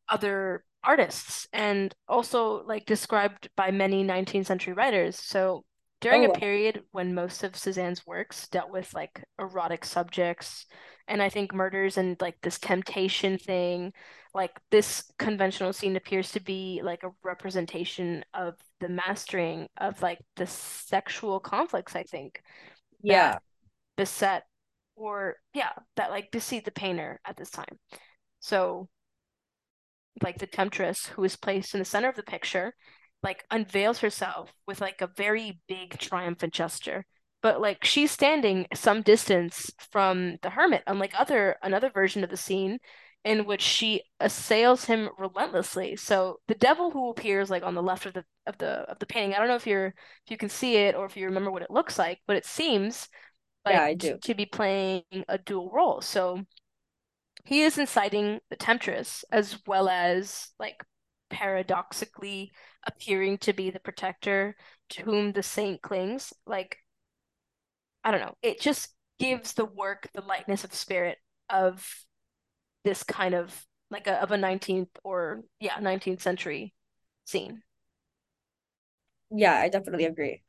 other 0.09 0.65
artists 0.83 1.49
and 1.53 1.95
also 2.09 2.63
like 2.65 2.85
described 2.87 3.49
by 3.57 3.71
many 3.71 4.05
19th 4.05 4.47
century 4.47 4.75
writers. 4.75 5.19
So 5.19 5.65
during 6.05 6.27
a 6.27 6.29
Oh, 6.29 6.35
period 6.39 6.85
when 6.93 7.15
most 7.15 7.43
of 7.45 7.53
Cézanne's 7.53 8.07
works 8.07 8.47
dealt 8.49 8.71
with 8.71 8.93
like 8.93 9.25
erotic 9.39 9.87
subjects 9.87 10.67
and 11.09 11.23
I 11.23 11.31
think 11.31 11.55
murders 11.55 11.97
and 11.97 12.21
like 12.21 12.39
this 12.43 12.59
temptation 12.59 13.39
thing, 13.39 13.95
like 14.35 14.53
this 14.71 15.11
conventional 15.19 15.73
scene 15.73 15.97
appears 15.97 16.31
to 16.33 16.41
be 16.41 16.83
like 16.85 17.05
a 17.05 17.13
representation 17.23 18.23
of 18.35 18.55
the 18.81 18.89
mastering 18.91 19.69
of 19.79 20.03
like 20.03 20.19
the 20.37 20.47
sexual 20.47 21.41
conflicts, 21.41 21.97
I 21.97 22.03
think, 22.03 22.43
yeah. 23.03 23.39
beset 23.97 24.45
or 24.97 25.37
yeah, 25.55 25.71
that 25.97 26.11
like 26.11 26.31
beset 26.31 26.65
the 26.65 26.71
painter 26.71 27.21
at 27.25 27.37
this 27.37 27.51
time. 27.51 27.79
So 28.41 28.89
like 30.23 30.39
the 30.39 30.47
temptress 30.47 31.07
who 31.07 31.25
is 31.25 31.37
placed 31.37 31.75
in 31.75 31.81
the 31.81 31.85
center 31.85 32.09
of 32.09 32.17
the 32.17 32.23
picture 32.23 32.75
like 33.25 33.45
unveils 33.53 34.01
herself 34.01 34.53
with 34.69 34.83
like 34.83 35.03
a 35.03 35.09
very 35.09 35.61
big 35.69 35.99
triumphant 35.99 36.55
gesture. 36.55 37.07
But 37.43 37.61
like 37.63 37.85
she's 37.85 38.13
standing 38.13 38.67
some 38.75 39.03
distance 39.03 39.71
from 39.93 40.39
the 40.43 40.51
hermit 40.51 40.85
unlike 40.87 41.15
other 41.19 41.57
another 41.63 41.91
version 41.91 42.25
of 42.25 42.31
the 42.31 42.37
scene 42.39 42.81
in 43.25 43.47
which 43.47 43.63
she 43.63 44.03
assails 44.21 44.85
him 44.87 45.11
relentlessly. 45.19 45.97
So 45.97 46.41
the 46.49 46.55
devil 46.55 46.91
who 46.91 47.11
appears 47.11 47.51
like 47.51 47.63
on 47.63 47.75
the 47.75 47.83
left 47.83 48.07
of 48.07 48.15
the 48.15 48.25
of 48.47 48.59
the 48.59 48.83
of 48.91 48.99
the 48.99 49.07
painting 49.07 49.35
i 49.35 49.39
don't 49.39 49.49
know 49.49 49.55
if 49.57 49.67
you're 49.67 49.87
if 49.87 50.31
you 50.31 50.37
can 50.37 50.51
see 50.51 50.77
it 50.77 50.95
or 50.95 51.07
if 51.07 51.17
you 51.17 51.25
remember 51.27 51.51
what 51.51 51.63
it 51.63 51.71
looks 51.71 51.99
like 51.99 52.21
but 52.27 52.37
it 52.37 52.45
seems 52.45 53.09
Yeah, 53.67 53.83
like 53.83 53.85
I 53.85 53.95
t- 53.99 54.15
do. 54.15 54.21
to 54.23 54.35
be 54.35 54.47
playing 54.47 55.05
a 55.29 55.39
dual 55.39 55.71
role. 55.73 56.01
So 56.03 56.45
he 57.45 57.63
is 57.63 57.79
inciting 57.79 58.41
the 58.51 58.57
temptress 58.57 59.25
as 59.33 59.59
well 59.67 59.89
as 59.89 60.53
like 60.59 60.83
paradoxically 61.35 62.53
appearing 62.87 63.39
to 63.39 63.53
be 63.53 63.71
the 63.71 63.81
protector 63.81 64.57
to 64.91 65.03
whom 65.03 65.33
the 65.33 65.43
saint 65.43 65.83
clings. 65.83 66.33
Like, 66.47 66.79
I 68.05 68.11
don't 68.11 68.21
know, 68.21 68.37
it 68.43 68.61
just 68.61 68.95
gives 69.19 69.55
the 69.55 69.65
work 69.65 70.09
the 70.13 70.21
lightness 70.21 70.65
of 70.65 70.75
spirit 70.75 71.19
of 71.51 71.87
this 72.85 73.03
kind 73.03 73.35
of 73.35 73.67
like 73.91 74.07
a 74.07 74.23
of 74.23 74.33
a 74.33 74.39
19th 74.39 74.91
or 75.05 75.43
yeah, 75.61 75.79
19th 75.81 76.23
century 76.23 76.75
scene. 77.25 77.63
Yeah, 79.31 79.55
I 79.57 79.69
definitely 79.69 80.05
agree. 80.07 80.43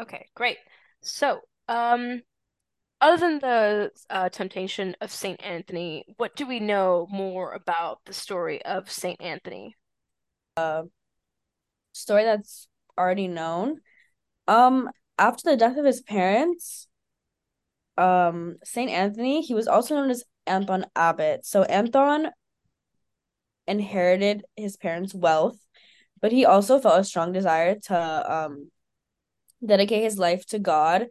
Okay, 0.00 0.28
great. 0.34 0.58
So, 1.02 1.40
um 1.68 2.22
other 3.00 3.16
than 3.16 3.38
the 3.38 3.90
uh, 4.10 4.28
temptation 4.28 4.96
of 5.00 5.10
Saint 5.10 5.42
Anthony, 5.42 6.04
what 6.16 6.36
do 6.36 6.46
we 6.46 6.60
know 6.60 7.06
more 7.10 7.52
about 7.52 8.00
the 8.04 8.12
story 8.12 8.62
of 8.64 8.90
Saint 8.90 9.20
Anthony? 9.20 9.76
Story 11.92 12.24
that's 12.24 12.68
already 12.98 13.28
known. 13.28 13.80
Um, 14.46 14.90
after 15.18 15.50
the 15.50 15.56
death 15.56 15.76
of 15.76 15.84
his 15.84 16.02
parents, 16.02 16.86
um, 17.96 18.56
Saint 18.64 18.90
Anthony, 18.90 19.42
he 19.42 19.54
was 19.54 19.66
also 19.66 19.94
known 19.94 20.10
as 20.10 20.24
Anthon 20.46 20.84
Abbot. 20.94 21.44
So 21.46 21.64
Anthon 21.64 22.30
inherited 23.66 24.44
his 24.56 24.76
parents' 24.76 25.14
wealth, 25.14 25.58
but 26.20 26.32
he 26.32 26.44
also 26.44 26.78
felt 26.78 27.00
a 27.00 27.04
strong 27.04 27.32
desire 27.32 27.76
to 27.86 28.34
um 28.34 28.70
dedicate 29.64 30.02
his 30.02 30.18
life 30.18 30.46
to 30.46 30.58
God 30.58 31.06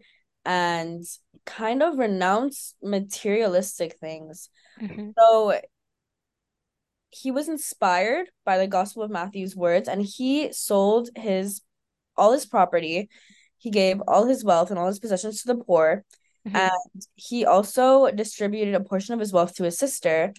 and 0.46 1.04
kind 1.46 1.84
of 1.84 1.98
renounce 1.98 2.76
materialistic 2.82 3.98
things. 3.98 4.50
hmm 4.80 5.12
So 5.18 5.60
he 7.12 7.32
was 7.32 7.50
inspired 7.50 8.28
by 8.46 8.58
the 8.58 8.68
Gospel 8.68 9.04
of 9.04 9.12
Matthew's 9.12 9.56
words 9.56 9.90
and 9.90 10.02
he 10.02 10.52
sold 10.54 11.10
his 11.16 11.62
all 12.16 12.34
his 12.34 12.46
property. 12.46 13.10
He 13.58 13.72
gave 13.72 14.02
all 14.08 14.26
his 14.26 14.44
wealth 14.44 14.70
and 14.70 14.80
all 14.80 14.88
his 14.88 15.00
possessions 15.00 15.42
to 15.42 15.54
the 15.54 15.64
poor. 15.64 16.04
hmm 16.46 16.56
And 16.56 17.02
he 17.16 17.46
also 17.46 18.12
distributed 18.12 18.76
a 18.76 18.80
portion 18.80 19.14
of 19.14 19.20
his 19.20 19.34
wealth 19.34 19.56
to 19.56 19.64
his 19.64 19.78
sister. 19.78 20.34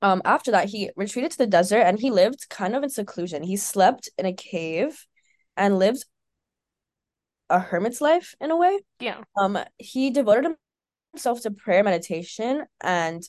Um, 0.00 0.22
after 0.24 0.52
that, 0.52 0.68
he 0.68 0.90
retreated 0.96 1.32
to 1.32 1.38
the 1.38 1.46
desert 1.46 1.80
and 1.80 1.98
he 1.98 2.10
lived 2.10 2.48
kind 2.48 2.76
of 2.76 2.82
in 2.82 2.90
seclusion. 2.90 3.42
He 3.42 3.56
slept 3.56 4.08
in 4.16 4.26
a 4.26 4.32
cave 4.32 5.04
and 5.56 5.78
lived 5.78 6.04
a 7.50 7.58
hermit's 7.58 8.00
life 8.00 8.34
in 8.40 8.50
a 8.50 8.56
way. 8.56 8.80
Yeah. 9.00 9.22
Um, 9.36 9.58
he 9.78 10.10
devoted 10.10 10.54
himself 11.12 11.40
to 11.42 11.50
prayer, 11.50 11.82
meditation, 11.82 12.64
and 12.80 13.22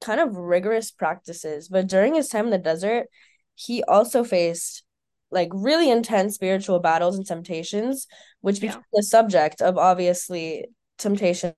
kind 0.00 0.20
of 0.20 0.36
rigorous 0.36 0.90
practices. 0.90 1.68
But 1.68 1.88
during 1.88 2.14
his 2.14 2.28
time 2.28 2.46
in 2.46 2.50
the 2.50 2.58
desert, 2.58 3.06
he 3.54 3.82
also 3.84 4.22
faced 4.24 4.84
like 5.30 5.50
really 5.52 5.90
intense 5.90 6.34
spiritual 6.36 6.78
battles 6.78 7.16
and 7.16 7.26
temptations, 7.26 8.06
which 8.40 8.60
became 8.60 8.76
Yeah. 8.78 8.82
the 8.92 9.02
subject 9.02 9.60
of 9.60 9.76
obviously 9.76 10.66
temptation 10.98 11.54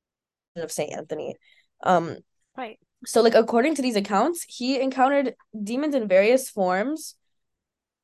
of 0.57 0.73
Saint 0.73 0.93
Anthony. 0.93 1.37
Um, 1.83 2.17
Right. 2.57 2.79
so 3.07 3.23
like 3.23 3.35
according 3.35 3.75
to 3.77 3.83
these 3.83 3.97
accounts, 3.97 4.45
he 4.49 4.81
encountered 4.81 5.35
demons 5.63 5.95
in 5.95 6.09
various 6.09 6.51
forms 6.51 7.15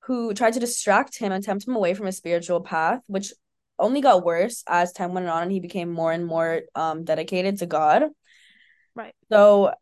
who 0.00 0.33
tried 0.35 0.52
to 0.52 0.61
distract 0.61 1.19
him 1.19 1.33
and 1.33 1.43
tempt 1.43 1.66
him 1.66 1.75
away 1.75 1.95
from 1.95 2.07
his 2.07 2.16
spiritual 2.16 2.61
path, 2.61 3.02
which 3.09 3.33
only 3.78 4.00
got 4.00 4.25
worse 4.25 4.62
as 4.66 4.92
time 4.92 5.14
went 5.14 5.28
on 5.28 5.45
and 5.45 5.52
he 5.52 5.61
became 5.61 5.90
more 5.90 6.12
and 6.12 6.26
more 6.26 6.62
um 6.75 7.04
dedicated 7.04 7.59
to 7.59 7.66
God. 7.66 8.04
Right. 8.95 9.14
So 9.30 9.73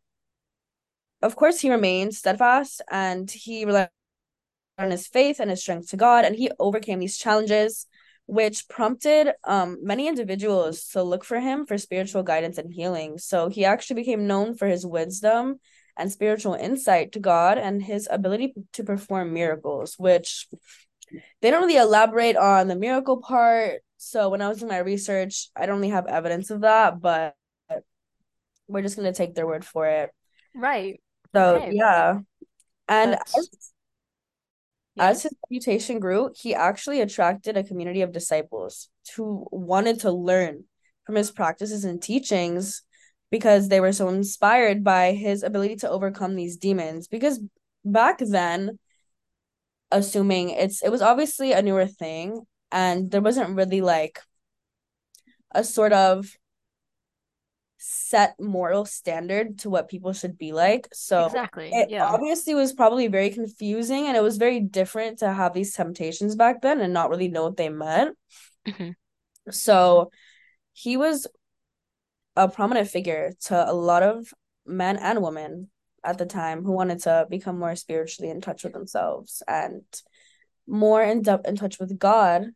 of 1.22 1.36
course 1.36 1.60
he 1.60 1.70
remained 1.70 2.14
steadfast 2.14 2.82
and 2.90 3.30
he 3.30 3.64
relied 3.64 3.90
on 4.78 4.90
his 4.90 5.06
faith 5.06 5.40
and 5.40 5.50
his 5.50 5.60
strength 5.60 5.90
to 5.90 5.96
God 5.96 6.24
and 6.24 6.34
he 6.34 6.50
overcame 6.58 6.98
these 6.98 7.18
challenges 7.18 7.86
which 8.26 8.68
prompted 8.68 9.32
um 9.44 9.78
many 9.82 10.08
individuals 10.08 10.88
to 10.88 11.02
look 11.02 11.24
for 11.24 11.40
him 11.40 11.66
for 11.66 11.76
spiritual 11.78 12.22
guidance 12.22 12.58
and 12.58 12.72
healing. 12.72 13.18
So 13.18 13.48
he 13.48 13.64
actually 13.64 13.96
became 13.96 14.26
known 14.26 14.54
for 14.54 14.66
his 14.66 14.86
wisdom 14.86 15.60
and 15.96 16.10
spiritual 16.10 16.54
insight 16.54 17.12
to 17.12 17.20
God 17.20 17.58
and 17.58 17.82
his 17.82 18.08
ability 18.10 18.54
to 18.72 18.84
perform 18.84 19.32
miracles, 19.32 19.94
which 19.98 20.48
they 21.40 21.50
don't 21.50 21.62
really 21.62 21.76
elaborate 21.76 22.36
on 22.36 22.68
the 22.68 22.76
miracle 22.76 23.18
part. 23.18 23.82
So 23.96 24.28
when 24.28 24.42
I 24.42 24.48
was 24.48 24.58
doing 24.58 24.70
my 24.70 24.78
research, 24.78 25.48
I 25.56 25.66
don't 25.66 25.76
really 25.76 25.90
have 25.90 26.06
evidence 26.06 26.50
of 26.50 26.62
that, 26.62 27.00
but 27.00 27.34
we're 28.68 28.82
just 28.82 28.96
gonna 28.96 29.12
take 29.12 29.34
their 29.34 29.46
word 29.46 29.64
for 29.64 29.86
it. 29.86 30.10
Right. 30.54 31.00
So 31.34 31.56
Okay. 31.56 31.72
yeah. 31.72 32.18
And 32.88 33.14
as, 33.14 33.48
yeah. 34.94 35.08
as 35.08 35.22
his 35.22 35.32
reputation 35.50 35.98
grew, 35.98 36.30
he 36.34 36.54
actually 36.54 37.00
attracted 37.00 37.56
a 37.56 37.64
community 37.64 38.02
of 38.02 38.12
disciples 38.12 38.88
who 39.16 39.46
wanted 39.50 40.00
to 40.00 40.12
learn 40.12 40.64
from 41.06 41.16
his 41.16 41.30
practices 41.30 41.84
and 41.84 42.02
teachings 42.02 42.82
because 43.30 43.68
they 43.68 43.80
were 43.80 43.92
so 43.92 44.08
inspired 44.08 44.84
by 44.84 45.12
his 45.12 45.42
ability 45.42 45.76
to 45.76 45.90
overcome 45.90 46.36
these 46.36 46.56
demons. 46.56 47.08
Because 47.08 47.40
back 47.84 48.18
then, 48.18 48.78
assuming 49.90 50.50
it's 50.50 50.82
it 50.82 50.90
was 50.90 51.02
obviously 51.02 51.52
a 51.52 51.62
newer 51.62 51.86
thing 51.86 52.42
and 52.72 53.10
there 53.10 53.22
wasn't 53.22 53.56
really 53.56 53.80
like 53.80 54.20
a 55.52 55.62
sort 55.64 55.92
of 55.92 56.26
set 57.78 58.34
moral 58.40 58.84
standard 58.86 59.58
to 59.58 59.68
what 59.68 59.88
people 59.88 60.12
should 60.12 60.38
be 60.38 60.52
like. 60.52 60.88
So 60.92 61.26
Exactly. 61.26 61.70
it 61.72 61.90
Yeah. 61.90 62.10
obviously 62.10 62.54
was 62.54 62.72
probably 62.72 63.08
very 63.08 63.30
confusing 63.30 64.06
and 64.06 64.16
it 64.16 64.22
was 64.22 64.38
very 64.38 64.60
different 64.60 65.18
to 65.18 65.32
have 65.32 65.52
these 65.52 65.74
temptations 65.74 66.34
back 66.34 66.62
then 66.62 66.80
and 66.80 66.94
not 66.94 67.10
really 67.10 67.28
know 67.28 67.44
what 67.44 67.56
they 67.56 67.68
meant. 67.68 68.16
hmm 68.66 68.92
So 69.50 70.10
he 70.72 70.96
was 70.96 71.26
a 72.36 72.48
prominent 72.48 72.88
figure 72.88 73.32
to 73.46 73.70
a 73.70 73.72
lot 73.72 74.02
of 74.02 74.32
men 74.66 74.96
and 74.96 75.22
women 75.22 75.70
at 76.04 76.18
the 76.18 76.26
time 76.26 76.62
who 76.62 76.72
wanted 76.72 77.00
to 77.00 77.26
become 77.28 77.58
more 77.58 77.76
spiritually 77.76 78.30
in 78.30 78.40
touch 78.40 78.64
with 78.64 78.72
themselves 78.72 79.42
and 79.48 79.82
more 80.66 81.02
in 81.02 81.22
depth 81.22 81.48
in 81.48 81.56
touch 81.56 81.78
with 81.78 81.98
God 81.98 82.46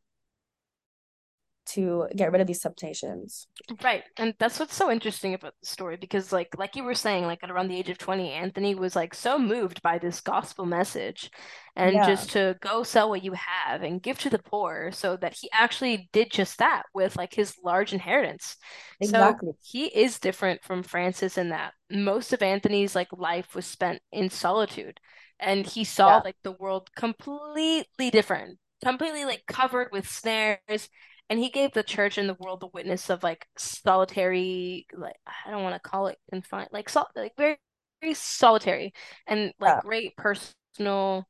to 1.71 2.09
get 2.17 2.33
rid 2.33 2.41
of 2.41 2.47
these 2.47 2.61
temptations. 2.61 3.47
Right. 3.83 4.03
And 4.17 4.35
that's 4.39 4.59
what's 4.59 4.75
so 4.75 4.91
interesting 4.91 5.35
about 5.35 5.53
the 5.61 5.67
story 5.67 5.97
because 5.99 6.33
like 6.33 6.57
like 6.57 6.75
you 6.75 6.85
were 6.85 6.95
saying, 6.95 7.25
like 7.27 7.41
at 7.43 7.51
around 7.51 7.69
the 7.69 7.77
age 7.77 7.91
of 7.91 7.99
20, 7.99 8.31
Anthony 8.33 8.75
was 8.75 8.97
like 8.97 9.13
so 9.15 9.39
moved 9.39 9.83
by 9.83 9.99
this 9.99 10.23
gospel 10.23 10.65
message 10.65 11.31
and 11.77 12.01
Yeah, 12.01 12.03
just 12.03 12.31
to 12.31 12.57
go 12.61 12.83
sell 12.83 13.11
what 13.11 13.23
you 13.23 13.33
have 13.33 13.83
and 13.83 14.03
give 14.03 14.19
to 14.21 14.31
the 14.31 14.39
poor 14.39 14.91
so 14.91 15.19
that 15.19 15.35
he 15.35 15.51
actually 15.53 16.09
did 16.13 16.31
just 16.33 16.57
that 16.59 16.85
with 16.95 17.15
like 17.17 17.35
his 17.35 17.55
large 17.63 17.93
inheritance. 17.93 18.57
So 19.03 19.37
he 19.63 19.87
is 19.87 20.19
different 20.19 20.65
from 20.65 20.83
Francis 20.83 21.37
in 21.37 21.51
that 21.51 21.75
most 21.91 22.33
of 22.33 22.43
Anthony's 22.43 22.95
like 22.95 23.09
life 23.13 23.55
was 23.55 23.67
spent 23.67 24.01
in 24.13 24.31
solitude 24.31 24.99
and 25.39 25.67
he 25.67 25.85
saw 25.85 26.17
Yeah. 26.17 26.23
like 26.25 26.37
the 26.43 26.53
world 26.53 26.89
completely 26.97 28.11
different, 28.11 28.59
completely 28.83 29.25
like 29.27 29.43
covered 29.47 29.89
with 29.93 30.09
snares 30.09 30.89
and 31.31 31.39
he 31.39 31.51
gave 31.51 31.73
the 31.73 31.83
church 31.83 32.19
and 32.19 32.29
the 32.29 32.37
world 32.41 32.61
the 32.61 32.69
witness 32.69 33.11
of 33.11 33.23
like 33.23 33.47
solitary 33.57 34.87
like 34.97 35.17
I 35.27 35.51
don't 35.51 35.63
want 35.63 35.75
to 35.83 35.91
call 35.91 36.07
it 36.09 36.19
confined 36.31 36.69
like 36.73 36.89
sol 36.89 37.07
like 37.17 37.33
very, 37.37 37.57
very 38.03 38.15
solitary 38.15 38.93
and 39.27 39.53
like 39.61 39.77
Yeah. 39.77 39.81
great 39.81 40.17
personal 40.17 41.27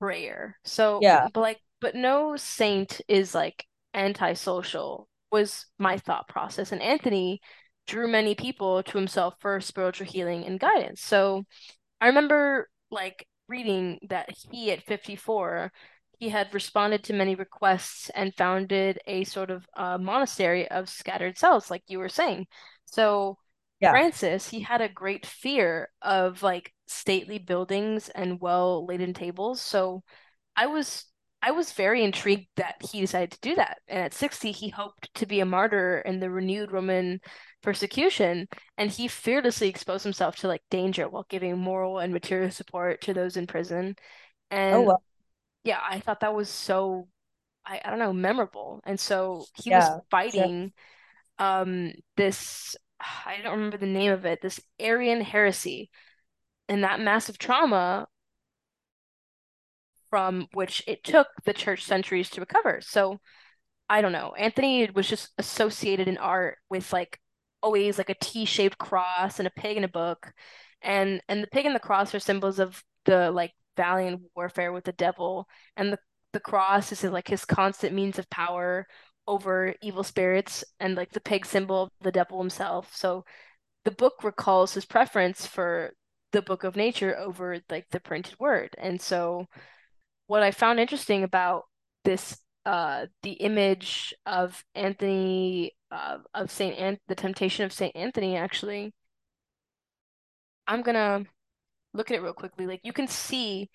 prayer. 0.00 0.58
So 0.64 1.06
Yeah. 1.06 1.28
but 1.32 1.40
like 1.40 1.60
but 1.80 1.94
no 1.94 2.36
saint 2.36 3.00
is 3.08 3.34
like 3.34 3.64
antisocial 3.94 5.08
was 5.30 5.66
my 5.78 5.96
thought 5.98 6.28
process 6.28 6.72
and 6.72 6.82
Anthony 6.82 7.40
drew 7.86 8.08
many 8.08 8.34
people 8.34 8.82
to 8.82 8.98
himself 8.98 9.34
for 9.40 9.60
spiritual 9.60 10.06
healing 10.06 10.44
and 10.44 10.58
guidance. 10.60 11.02
So 11.02 11.44
I 12.00 12.08
remember 12.08 12.68
like 12.90 13.26
reading 13.48 14.00
that 14.10 14.30
he 14.52 14.72
at 14.72 14.84
54 14.84 15.72
he 16.18 16.28
had 16.30 16.52
responded 16.54 17.04
to 17.04 17.12
many 17.12 17.34
requests 17.34 18.10
and 18.10 18.34
founded 18.34 18.98
a 19.06 19.24
sort 19.24 19.50
of 19.50 19.66
uh, 19.76 19.98
monastery 19.98 20.68
of 20.70 20.88
scattered 20.88 21.38
cells, 21.38 21.70
like 21.70 21.82
you 21.88 21.98
were 21.98 22.08
saying. 22.08 22.46
So 22.86 23.38
Yeah. 23.80 23.90
Francis, 23.90 24.48
he 24.48 24.60
had 24.60 24.80
a 24.80 24.88
great 24.88 25.26
fear 25.26 25.90
of 26.02 26.42
like 26.42 26.72
stately 26.88 27.38
buildings 27.38 28.08
and 28.10 28.40
well-laden 28.40 29.14
tables. 29.14 29.60
So 29.60 30.02
I 30.56 30.66
was 30.66 31.04
I 31.42 31.52
was 31.52 31.72
very 31.72 32.02
intrigued 32.02 32.48
that 32.56 32.76
he 32.90 33.00
decided 33.00 33.30
to 33.32 33.40
do 33.40 33.54
that. 33.56 33.78
And 33.88 34.00
at 34.02 34.14
60, 34.14 34.52
he 34.52 34.70
hoped 34.70 35.14
to 35.16 35.26
be 35.26 35.40
a 35.40 35.46
martyr 35.46 36.00
in 36.00 36.18
the 36.20 36.30
renewed 36.30 36.72
Roman 36.72 37.20
persecution, 37.62 38.48
and 38.78 38.90
he 38.90 39.06
fearlessly 39.08 39.68
exposed 39.68 40.04
himself 40.04 40.36
to 40.36 40.48
like 40.48 40.62
danger 40.70 41.08
while 41.08 41.26
giving 41.28 41.58
moral 41.58 41.98
and 41.98 42.12
material 42.12 42.50
support 42.50 43.00
to 43.02 43.14
those 43.14 43.36
in 43.36 43.46
prison. 43.46 43.94
Oh 44.70 44.82
And 44.82 44.86
well. 44.86 45.02
Yeah, 45.66 45.80
I 45.82 46.00
thought 46.00 46.20
that 46.20 46.34
was 46.34 46.48
so 46.50 47.08
I, 47.66 47.80
I 47.84 47.90
don't 47.90 48.00
know, 48.00 48.12
memorable. 48.14 48.80
And 48.84 49.00
so 49.00 49.48
he 49.54 49.70
was 49.72 49.90
Yeah. 49.90 49.94
Sure. 49.94 50.02
fighting 50.10 50.72
um 51.38 51.92
this 52.16 52.76
I 53.26 53.38
don't 53.42 53.54
remember 53.56 53.78
the 53.78 53.86
name 53.86 54.12
of 54.12 54.26
it, 54.26 54.42
this 54.42 54.60
Arian 54.80 55.22
heresy 55.22 55.90
and 56.68 56.84
that 56.84 57.00
massive 57.00 57.38
trauma 57.38 58.08
from 60.10 60.48
which 60.52 60.82
it 60.86 61.04
took 61.04 61.28
the 61.44 61.52
church 61.52 61.84
centuries 61.84 62.30
to 62.30 62.40
recover. 62.40 62.80
So 62.80 63.20
I 63.90 64.02
don't 64.02 64.12
know. 64.12 64.34
Anthony 64.38 64.90
was 64.94 65.08
just 65.08 65.30
associated 65.38 66.08
in 66.08 66.18
art 66.18 66.58
with 66.70 66.92
like 66.92 67.20
always 67.62 67.98
like 67.98 68.10
a 68.10 68.16
T-shaped 68.22 68.78
cross 68.78 69.38
and 69.40 69.46
a 69.48 69.52
pig 69.52 69.76
in 69.76 69.84
a 69.84 69.88
book. 69.88 70.32
And 70.82 71.22
and 71.28 71.42
the 71.42 71.48
pig 71.48 71.66
and 71.66 71.76
the 71.76 71.80
cross 71.80 72.14
are 72.14 72.20
symbols 72.20 72.58
of 72.60 72.82
the 73.06 73.30
like 73.30 73.52
valiant 73.76 74.22
warfare 74.34 74.72
with 74.72 74.84
the 74.84 74.92
devil. 74.92 75.48
And 75.76 75.92
the 75.92 75.98
the 76.32 76.40
cross 76.40 76.92
is 76.92 77.02
like 77.04 77.28
his 77.28 77.46
constant 77.46 77.94
means 77.94 78.18
of 78.18 78.28
power 78.28 78.86
over 79.26 79.74
evil 79.82 80.04
spirits 80.04 80.64
and 80.80 80.94
like 80.94 81.10
the 81.12 81.20
pig 81.20 81.46
symbol 81.46 81.84
of 81.84 81.90
the 82.02 82.12
devil 82.12 82.38
himself. 82.38 82.94
So 82.94 83.24
the 83.84 83.90
book 83.90 84.22
recalls 84.22 84.74
his 84.74 84.84
preference 84.84 85.46
for 85.46 85.92
the 86.32 86.42
book 86.42 86.64
of 86.64 86.76
nature 86.76 87.16
over 87.16 87.60
like 87.70 87.86
the 87.90 88.00
printed 88.00 88.38
word. 88.38 88.74
And 88.78 89.00
so 89.00 89.46
what 90.26 90.42
I 90.42 90.50
found 90.50 90.80
interesting 90.80 91.22
about 91.24 91.64
this 92.04 92.38
uh 92.66 93.06
the 93.22 93.32
image 93.32 94.14
of 94.26 94.62
Anthony 94.74 95.72
uh, 95.90 96.18
of 96.34 96.50
Saint 96.50 97.00
the 97.08 97.14
Temptation 97.14 97.64
of 97.64 97.72
Saint 97.72 97.96
Anthony 97.96 98.36
actually 98.36 98.92
I'm 100.66 100.82
gonna 100.82 101.24
look 101.96 102.10
at 102.10 102.16
it 102.16 102.22
real 102.22 102.32
quickly 102.32 102.66
like 102.66 102.80
you 102.84 102.92
can 102.92 103.08
see 103.08 103.68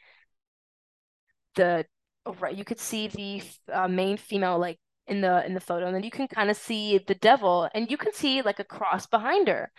the 1.55 1.85
oh, 2.25 2.33
right 2.35 2.55
you 2.55 2.63
could 2.63 2.79
see 2.79 3.07
the 3.07 3.41
uh, 3.73 3.87
main 3.87 4.17
female 4.17 4.57
like 4.59 4.79
in 5.07 5.21
the 5.21 5.45
in 5.45 5.53
the 5.53 5.59
photo 5.59 5.85
and 5.87 5.95
then 5.95 6.03
you 6.03 6.11
can 6.11 6.27
kind 6.27 6.49
of 6.49 6.55
see 6.57 6.99
the 7.07 7.15
devil 7.15 7.67
and 7.73 7.89
you 7.91 7.97
can 7.97 8.13
see 8.13 8.41
like 8.41 8.59
a 8.59 8.63
cross 8.63 9.07
behind 9.07 9.47
her 9.47 9.71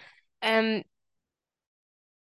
and 0.43 0.85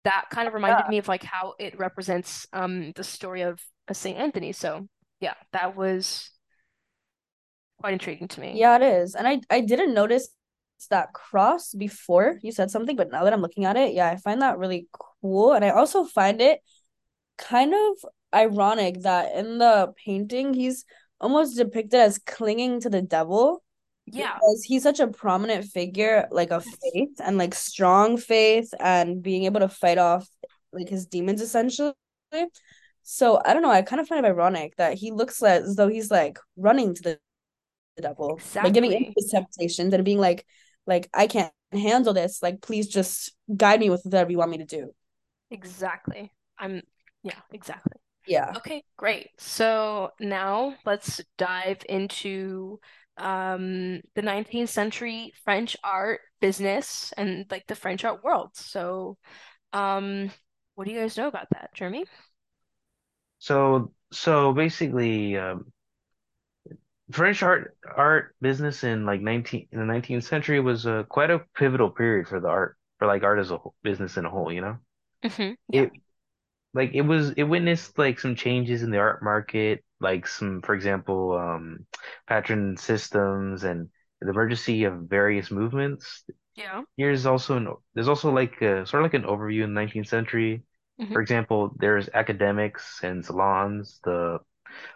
that 0.03 0.25
kind 0.29 0.47
of 0.47 0.53
reminded 0.53 0.85
Yeah. 0.85 0.89
me 0.89 0.97
of 0.99 1.07
like 1.07 1.23
how 1.23 1.53
it 1.59 1.77
represents 1.79 2.47
um 2.53 2.91
the 2.95 3.03
story 3.03 3.41
of, 3.41 3.61
of 3.87 3.97
Saint 3.97 4.17
Anthony 4.17 4.51
so 4.51 4.87
yeah 5.19 5.33
that 5.51 5.75
was 5.75 6.29
quite 7.79 7.93
intriguing 7.93 8.27
to 8.29 8.39
me 8.41 8.53
Yeah, 8.57 8.75
it 8.77 8.81
is. 8.81 9.15
And 9.15 9.27
I 9.27 9.41
I 9.49 9.61
didn't 9.61 9.93
notice 9.93 10.29
that 10.89 11.13
cross 11.13 11.73
before 11.73 12.39
you 12.41 12.51
said 12.51 12.69
something, 12.71 12.95
but 12.95 13.11
now 13.11 13.23
that 13.23 13.33
I'm 13.33 13.41
looking 13.41 13.65
at 13.65 13.77
it, 13.77 13.93
yeah, 13.93 14.09
I 14.09 14.17
find 14.17 14.41
that 14.41 14.57
really 14.57 14.87
cool. 15.21 15.53
And 15.53 15.65
I 15.65 15.69
also 15.69 16.03
find 16.03 16.41
it 16.41 16.59
kind 17.37 17.73
of 17.73 18.09
ironic 18.33 19.01
that 19.01 19.35
in 19.35 19.57
the 19.57 19.93
painting 20.05 20.53
he's 20.53 20.85
almost 21.19 21.57
depicted 21.57 21.99
as 21.99 22.17
clinging 22.17 22.81
to 22.81 22.89
the 22.89 23.01
devil 23.01 23.63
yeah 24.05 24.33
because 24.33 24.63
he's 24.63 24.83
such 24.83 24.99
a 24.99 25.07
prominent 25.07 25.65
figure, 25.65 26.27
like 26.29 26.51
of 26.51 26.63
faith 26.63 27.19
and 27.23 27.37
like 27.37 27.55
strong 27.55 28.17
faith 28.17 28.71
and 28.79 29.23
being 29.23 29.45
able 29.45 29.59
to 29.61 29.69
fight 29.69 29.97
off 29.97 30.27
like 30.71 30.89
his 30.89 31.05
demons 31.05 31.41
essentially. 31.41 31.93
So 33.03 33.41
I 33.43 33.53
don't 33.53 33.61
know, 33.61 33.71
I 33.71 33.81
kind 33.81 33.99
of 33.99 34.07
find 34.07 34.25
it 34.25 34.29
ironic 34.29 34.75
that 34.77 34.95
he 34.95 35.11
looks 35.11 35.41
like, 35.41 35.61
as 35.61 35.75
though 35.75 35.87
he's 35.87 36.11
like 36.11 36.37
running 36.57 36.93
to 36.95 37.01
the, 37.01 37.19
the 37.95 38.01
devil, 38.01 38.39
like 38.55 38.73
giving 38.73 38.91
into 38.91 39.05
exactly 39.05 39.23
his 39.23 39.31
temptations 39.31 39.93
and 39.93 40.03
being 40.03 40.19
like, 40.19 40.45
like 40.87 41.09
I 41.13 41.27
can't 41.27 41.53
handle 41.71 42.13
this. 42.13 42.41
Like 42.41 42.61
please 42.61 42.87
just 42.87 43.33
guide 43.55 43.79
me 43.79 43.89
with 43.89 44.03
whatever 44.03 44.31
you 44.31 44.37
want 44.37 44.51
me 44.51 44.57
to 44.59 44.65
do. 44.65 44.93
exactly 45.51 46.31
I'm 46.57 46.81
yeah 47.23 47.39
exactly 47.51 47.99
Yeah. 48.27 48.53
Okay, 48.57 48.83
great. 48.97 49.29
So 49.37 50.11
now 50.19 50.75
let's 50.85 51.21
dive 51.37 51.83
into 51.87 52.79
um, 53.17 54.01
the 54.15 54.21
19th 54.21 54.69
century 54.69 55.31
French 55.43 55.77
art 55.83 56.21
business 56.41 57.13
and 57.17 57.45
like 57.51 57.67
the 57.67 57.75
French 57.75 58.03
art 58.03 58.23
world. 58.23 58.51
So, 58.53 59.17
um, 59.73 60.31
what 60.75 60.87
do 60.87 60.93
you 60.93 60.99
guys 60.99 61.17
know 61.17 61.27
about 61.27 61.47
that, 61.51 61.73
Jeremy? 61.73 62.05
So 63.39 63.93
so 64.11 64.53
basically, 64.53 65.37
um, 65.37 65.71
French 67.11 67.43
art 67.43 67.77
art 67.95 68.35
business 68.41 68.83
in 68.83 69.05
like 69.05 69.21
19 69.21 69.67
in 69.71 69.79
the 69.79 69.85
19th 69.85 70.23
century 70.23 70.59
was 70.59 70.87
uh, 70.87 71.03
quite 71.03 71.29
a 71.29 71.39
pivotal 71.55 71.89
period 71.91 72.27
for 72.27 72.39
the 72.39 72.47
art 72.47 72.77
for 72.99 73.07
like 73.07 73.23
art 73.23 73.39
as 73.39 73.51
a 73.51 73.57
whole, 73.57 73.75
business 73.83 74.17
in 74.17 74.25
a 74.25 74.29
whole, 74.29 74.51
you 74.51 74.61
know? 74.61 74.77
hmm 75.23 75.55
Yeah. 75.71 75.85
It 75.85 75.91
like 76.73 76.93
it 76.93 77.01
was 77.03 77.31
it 77.31 77.43
witnessed 77.43 77.97
like 77.99 78.19
some 78.19 78.35
changes 78.35 78.83
in 78.83 78.91
the 78.91 78.99
art 78.99 79.23
market, 79.23 79.83
like 79.99 80.27
some, 80.27 80.61
for 80.61 80.75
example, 80.75 81.33
um, 81.37 81.87
patron 82.27 82.77
systems 82.77 83.63
and 83.65 83.89
the 84.21 84.29
emergence 84.31 84.67
of 84.85 85.09
various 85.09 85.51
movements. 85.51 86.23
Yeah. 86.55 86.83
Here's 86.97 87.25
also 87.25 87.57
an 87.57 87.67
there's 87.93 88.07
also 88.07 88.31
like 88.31 88.61
a, 88.61 88.85
sort 88.85 89.03
of 89.03 89.05
like 89.11 89.13
an 89.21 89.29
overview 89.29 89.63
in 89.63 89.73
the 89.73 89.79
19th 89.81 90.07
century. 90.07 90.63
hmm 90.99 91.15
For 91.15 91.21
example, 91.21 91.73
there's 91.77 92.09
academics 92.13 93.01
and 93.03 93.25
salons. 93.25 93.99
The 94.03 94.39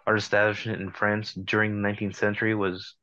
art 0.06 0.18
establishment 0.18 0.80
in 0.80 0.90
France 0.90 1.34
during 1.34 1.72
the 1.74 1.82
19th 1.88 2.16
century 2.16 2.54
was 2.54 2.96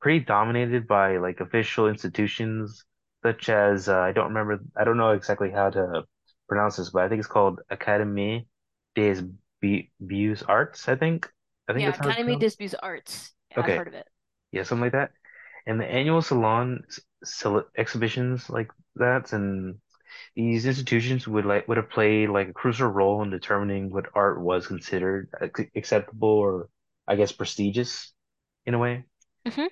pretty 0.00 0.20
dominated 0.24 0.86
by 0.86 1.16
like 1.18 1.40
official 1.40 1.88
institutions 1.88 2.84
such 3.24 3.48
as 3.48 3.88
uh, 3.88 3.98
I 3.98 4.12
don't 4.12 4.28
remember 4.34 4.60
I 4.76 4.84
don't 4.84 4.96
know 4.98 5.12
exactly 5.12 5.50
how 5.50 5.70
to 5.70 6.04
pronounce 6.48 6.76
this, 6.76 6.90
but 6.90 7.04
I 7.04 7.08
think 7.08 7.20
it's 7.20 7.28
called 7.28 7.60
Académie 7.72 8.46
des 8.94 9.22
Beaux 9.62 10.44
Arts, 10.48 10.88
I 10.88 10.96
think. 10.96 11.28
I 11.68 11.72
think 11.74 11.84
Yeah, 11.84 11.92
that's 11.92 12.00
Académie 12.00 12.36
des 12.38 12.50
Beaux-Arts. 12.58 13.34
Yeah, 13.50 13.64
I've 13.64 13.72
Okay, 13.72 13.74
heard 13.74 13.88
of 13.88 13.94
it. 13.94 14.06
yeah, 14.52 14.64
something 14.64 14.84
like 14.84 14.92
that. 14.92 15.12
And 15.66 15.80
the 15.80 15.86
annual 15.86 16.22
salon 16.22 16.84
exhibitions 17.76 18.50
like 18.50 18.70
that, 18.96 19.32
and 19.32 19.80
these 20.34 20.66
institutions 20.66 21.26
would 21.28 21.44
like 21.46 21.68
would 21.68 21.76
have 21.76 21.90
played 21.90 22.28
like 22.30 22.48
a 22.48 22.52
crucial 22.52 22.88
role 22.88 23.22
in 23.22 23.30
determining 23.30 23.90
what 23.90 24.06
art 24.14 24.40
was 24.40 24.66
considered 24.66 25.30
acceptable 25.76 26.28
or 26.28 26.68
I 27.06 27.16
guess 27.16 27.32
prestigious 27.32 28.12
in 28.66 28.74
a 28.74 28.78
way. 28.78 29.04
hmm 29.46 29.68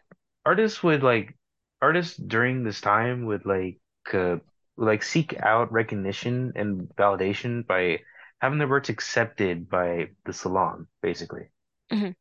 Artists 0.47 0.83
would 0.83 1.03
like 1.03 1.37
artists 1.83 2.17
during 2.17 2.65
this 2.65 2.81
time 2.81 3.27
would 3.27 3.45
like 3.45 3.79
uh, 4.15 4.39
like 4.79 5.03
seek 5.03 5.39
out 5.43 5.71
recognition 5.73 6.55
and 6.57 6.89
validation 6.97 7.67
by 7.67 8.01
having 8.41 8.59
their 8.59 8.67
works 8.69 8.89
accepted 8.89 9.69
by 9.69 10.09
the 10.25 10.33
salon, 10.33 10.89
basically. 11.03 11.51
hmm 11.91 12.13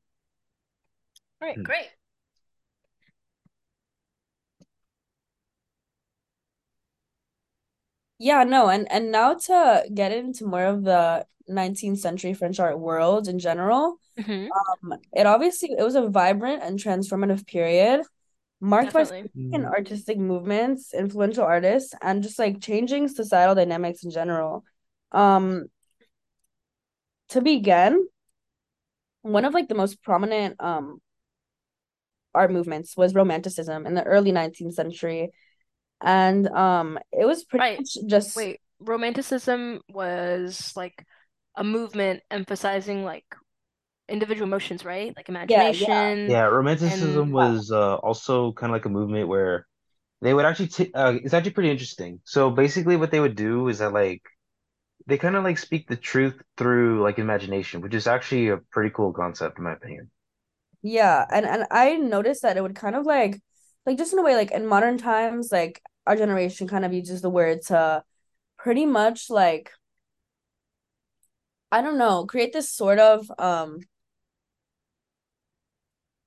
All 1.41 1.47
right, 1.47 1.55
Hmm. 1.55 1.63
great. 1.63 1.91
Yeah, 8.25 8.43
no, 8.43 8.69
and 8.69 8.91
and 8.91 9.11
now 9.11 9.35
to 9.35 9.85
get 9.93 10.11
into 10.11 10.47
more 10.47 10.65
of 10.65 10.83
the 10.83 11.27
19th 11.47 11.99
century 11.99 12.33
French 12.33 12.59
art 12.59 12.79
world 12.79 13.27
in 13.27 13.37
general, 13.37 13.99
hmm 14.17 14.47
um, 14.83 14.93
it 15.13 15.27
obviously 15.27 15.69
it 15.77 15.83
was 15.83 15.93
a 15.95 16.09
vibrant 16.09 16.63
and 16.63 16.79
transformative 16.79 17.45
period 17.45 18.01
marked 18.59 18.93
by 18.93 19.03
Definitely. 19.03 19.31
significant 19.31 19.65
Mm, 19.65 19.73
artistic 19.77 20.17
movements, 20.17 20.93
influential 20.93 21.43
artists, 21.43 21.93
and 22.01 22.23
just 22.23 22.39
like 22.39 22.61
changing 22.61 23.09
societal 23.09 23.53
dynamics 23.55 24.03
in 24.03 24.09
general. 24.11 24.63
Um, 25.11 25.67
to 27.29 27.41
begin, 27.41 28.07
one 29.21 29.45
of 29.45 29.53
like 29.53 29.67
the 29.67 29.75
most 29.75 30.01
prominent 30.03 30.55
um 30.59 31.01
art 32.33 32.51
movements 32.51 32.97
was 32.97 33.15
Romanticism 33.15 33.85
in 33.85 33.93
the 33.95 34.03
early 34.03 34.31
19th 34.31 34.73
century. 34.73 35.31
And 36.01 36.47
um 36.49 36.99
it 37.11 37.25
was 37.25 37.43
pretty 37.43 37.65
Right. 37.67 37.79
much 37.79 37.97
just 38.07 38.35
Wait, 38.35 38.59
Romanticism 38.79 39.81
was 39.89 40.73
like 40.75 41.05
a 41.55 41.63
movement 41.63 42.21
emphasizing 42.29 43.03
like 43.03 43.25
individual 44.09 44.47
emotions, 44.47 44.85
right? 44.85 45.13
Like 45.17 45.29
imagination 45.29 45.47
yeah, 45.47 45.69
yeah, 45.69 46.11
imagination 46.25 46.41
yeah, 46.41 46.43
and 46.83 47.29
Romanticism 47.29 47.31
was 47.31 47.71
uh, 47.71 47.95
also 47.97 48.51
kind 48.53 48.71
of 48.71 48.75
like 48.75 48.85
a 48.85 48.89
movement 48.89 49.27
where 49.27 49.67
they 50.21 50.33
would 50.33 50.45
actually 50.45 50.67
t 50.69 50.91
uh, 50.93 51.15
it's 51.23 51.33
actually 51.33 51.51
pretty 51.53 51.71
interesting. 51.71 52.21
So 52.25 52.51
basically, 52.51 52.97
what 52.97 53.11
they 53.11 53.19
would 53.21 53.35
do 53.37 53.69
is 53.69 53.79
that 53.79 53.93
like 53.93 54.23
they 55.07 55.17
kind 55.19 55.35
of 55.37 55.43
like 55.45 55.59
speak 55.59 55.87
the 55.89 55.97
truth 55.97 56.41
through 56.57 57.03
like 57.03 57.19
imagination, 57.19 57.81
which 57.81 57.95
is 57.95 58.07
actually 58.07 58.49
a 58.49 58.57
pretty 58.57 58.91
cool 58.91 59.13
concept 59.13 59.59
in 59.59 59.65
my 59.65 59.73
opinion. 59.73 60.11
yeah. 60.81 61.25
And 61.31 61.45
and 61.45 61.65
I 61.71 61.95
noticed 61.97 62.41
that 62.43 62.57
it 62.57 62.61
would 62.61 62.75
kind 62.75 62.95
of 62.95 63.05
like 63.05 63.39
like 63.85 63.97
just 63.97 64.13
in 64.13 64.19
a 64.19 64.23
way, 64.23 64.35
like 64.35 64.51
in 64.51 64.65
modern 64.65 64.97
times, 64.97 65.51
like 65.51 65.81
our 66.07 66.15
generation 66.15 66.67
kind 66.67 66.85
of 66.85 66.93
uses 66.93 67.21
the 67.21 67.29
word 67.29 67.61
to 67.63 68.03
pretty 68.57 68.85
much 68.85 69.29
like 69.29 69.71
I 71.71 71.81
don't 71.81 71.97
know, 71.97 72.25
create 72.25 72.53
this 72.53 72.71
sort 72.71 72.99
of 72.99 73.31
um 73.39 73.81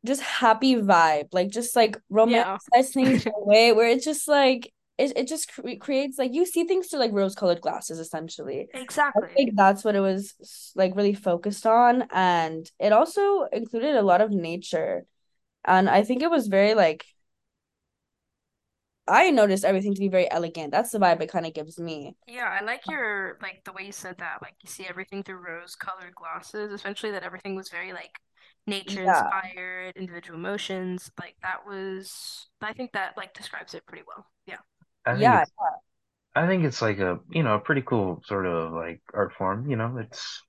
just 0.04 0.22
happy 0.22 0.76
vibe, 0.76 1.28
like 1.32 1.50
just 1.50 1.74
like 1.76 1.96
yeah. 2.24 2.56
romanticize 2.56 2.92
things 2.92 3.26
in 3.26 3.32
a 3.32 3.44
way 3.44 3.72
where 3.72 3.88
it's 3.88 4.04
just 4.04 4.28
like 4.28 4.72
it, 4.96 5.16
it 5.16 5.28
just 5.28 5.52
cre 5.52 5.74
creates 5.78 6.18
like 6.18 6.34
you 6.34 6.46
see 6.46 6.64
things 6.64 6.88
through 6.88 7.00
like 7.00 7.12
rose-colored 7.12 7.60
glasses 7.60 7.98
essentially. 7.98 8.68
Exactly. 8.74 9.28
I 9.30 9.34
think 9.34 9.56
that's 9.56 9.84
what 9.84 9.96
it 9.96 10.00
was 10.00 10.72
like 10.76 10.96
really 10.96 11.14
focused 11.14 11.66
on, 11.66 12.04
and 12.12 12.70
it 12.78 12.92
also 12.92 13.44
included 13.52 13.96
a 13.96 14.02
lot 14.02 14.20
of 14.20 14.30
nature, 14.30 15.04
and 15.64 15.88
I 15.88 16.02
think 16.04 16.22
it 16.22 16.30
was 16.30 16.48
very 16.48 16.74
like 16.74 17.04
I 19.08 19.30
noticed 19.30 19.64
everything 19.64 19.94
to 19.94 20.00
be 20.00 20.08
very 20.08 20.30
elegant. 20.30 20.72
That's 20.72 20.90
the 20.90 20.98
vibe 20.98 21.20
it 21.22 21.30
kind 21.30 21.46
of 21.46 21.54
gives 21.54 21.78
me. 21.78 22.16
Yeah, 22.26 22.48
I 22.60 22.62
like 22.62 22.88
your 22.88 23.38
like 23.40 23.64
the 23.64 23.72
way 23.72 23.84
you 23.86 23.92
said 23.92 24.18
that. 24.18 24.42
Like 24.42 24.54
you 24.62 24.68
see 24.68 24.86
everything 24.86 25.22
through 25.22 25.36
rose-colored 25.38 26.14
glasses, 26.14 26.72
especially 26.72 27.10
that 27.12 27.22
everything 27.22 27.54
was 27.56 27.70
very 27.70 27.92
like 27.92 28.20
nature 28.66 29.02
Yeah, 29.04 29.32
inspired, 29.42 29.96
individual 29.96 30.38
emotions. 30.38 31.10
Like 31.18 31.36
that 31.42 31.64
was 31.66 32.48
I 32.60 32.74
think 32.74 32.92
that 32.92 33.16
like 33.16 33.32
describes 33.34 33.72
it 33.74 33.86
pretty 33.86 34.04
well. 34.06 34.26
Yeah. 34.46 34.58
I 35.04 35.16
think 35.16 35.34
yeah, 35.34 35.34
it's 35.34 35.52
I 36.36 36.46
think 36.46 36.64
it's 36.64 36.82
like 36.82 36.98
a 37.00 37.20
you 37.30 37.42
know 37.42 37.56
a 37.56 37.60
pretty 37.60 37.82
cool 37.82 38.22
sort 38.26 38.46
of 38.46 38.72
like 38.72 39.02
art 39.14 39.34
form. 39.34 39.70
You 39.70 39.76
know, 39.76 39.98
it's 39.98 40.42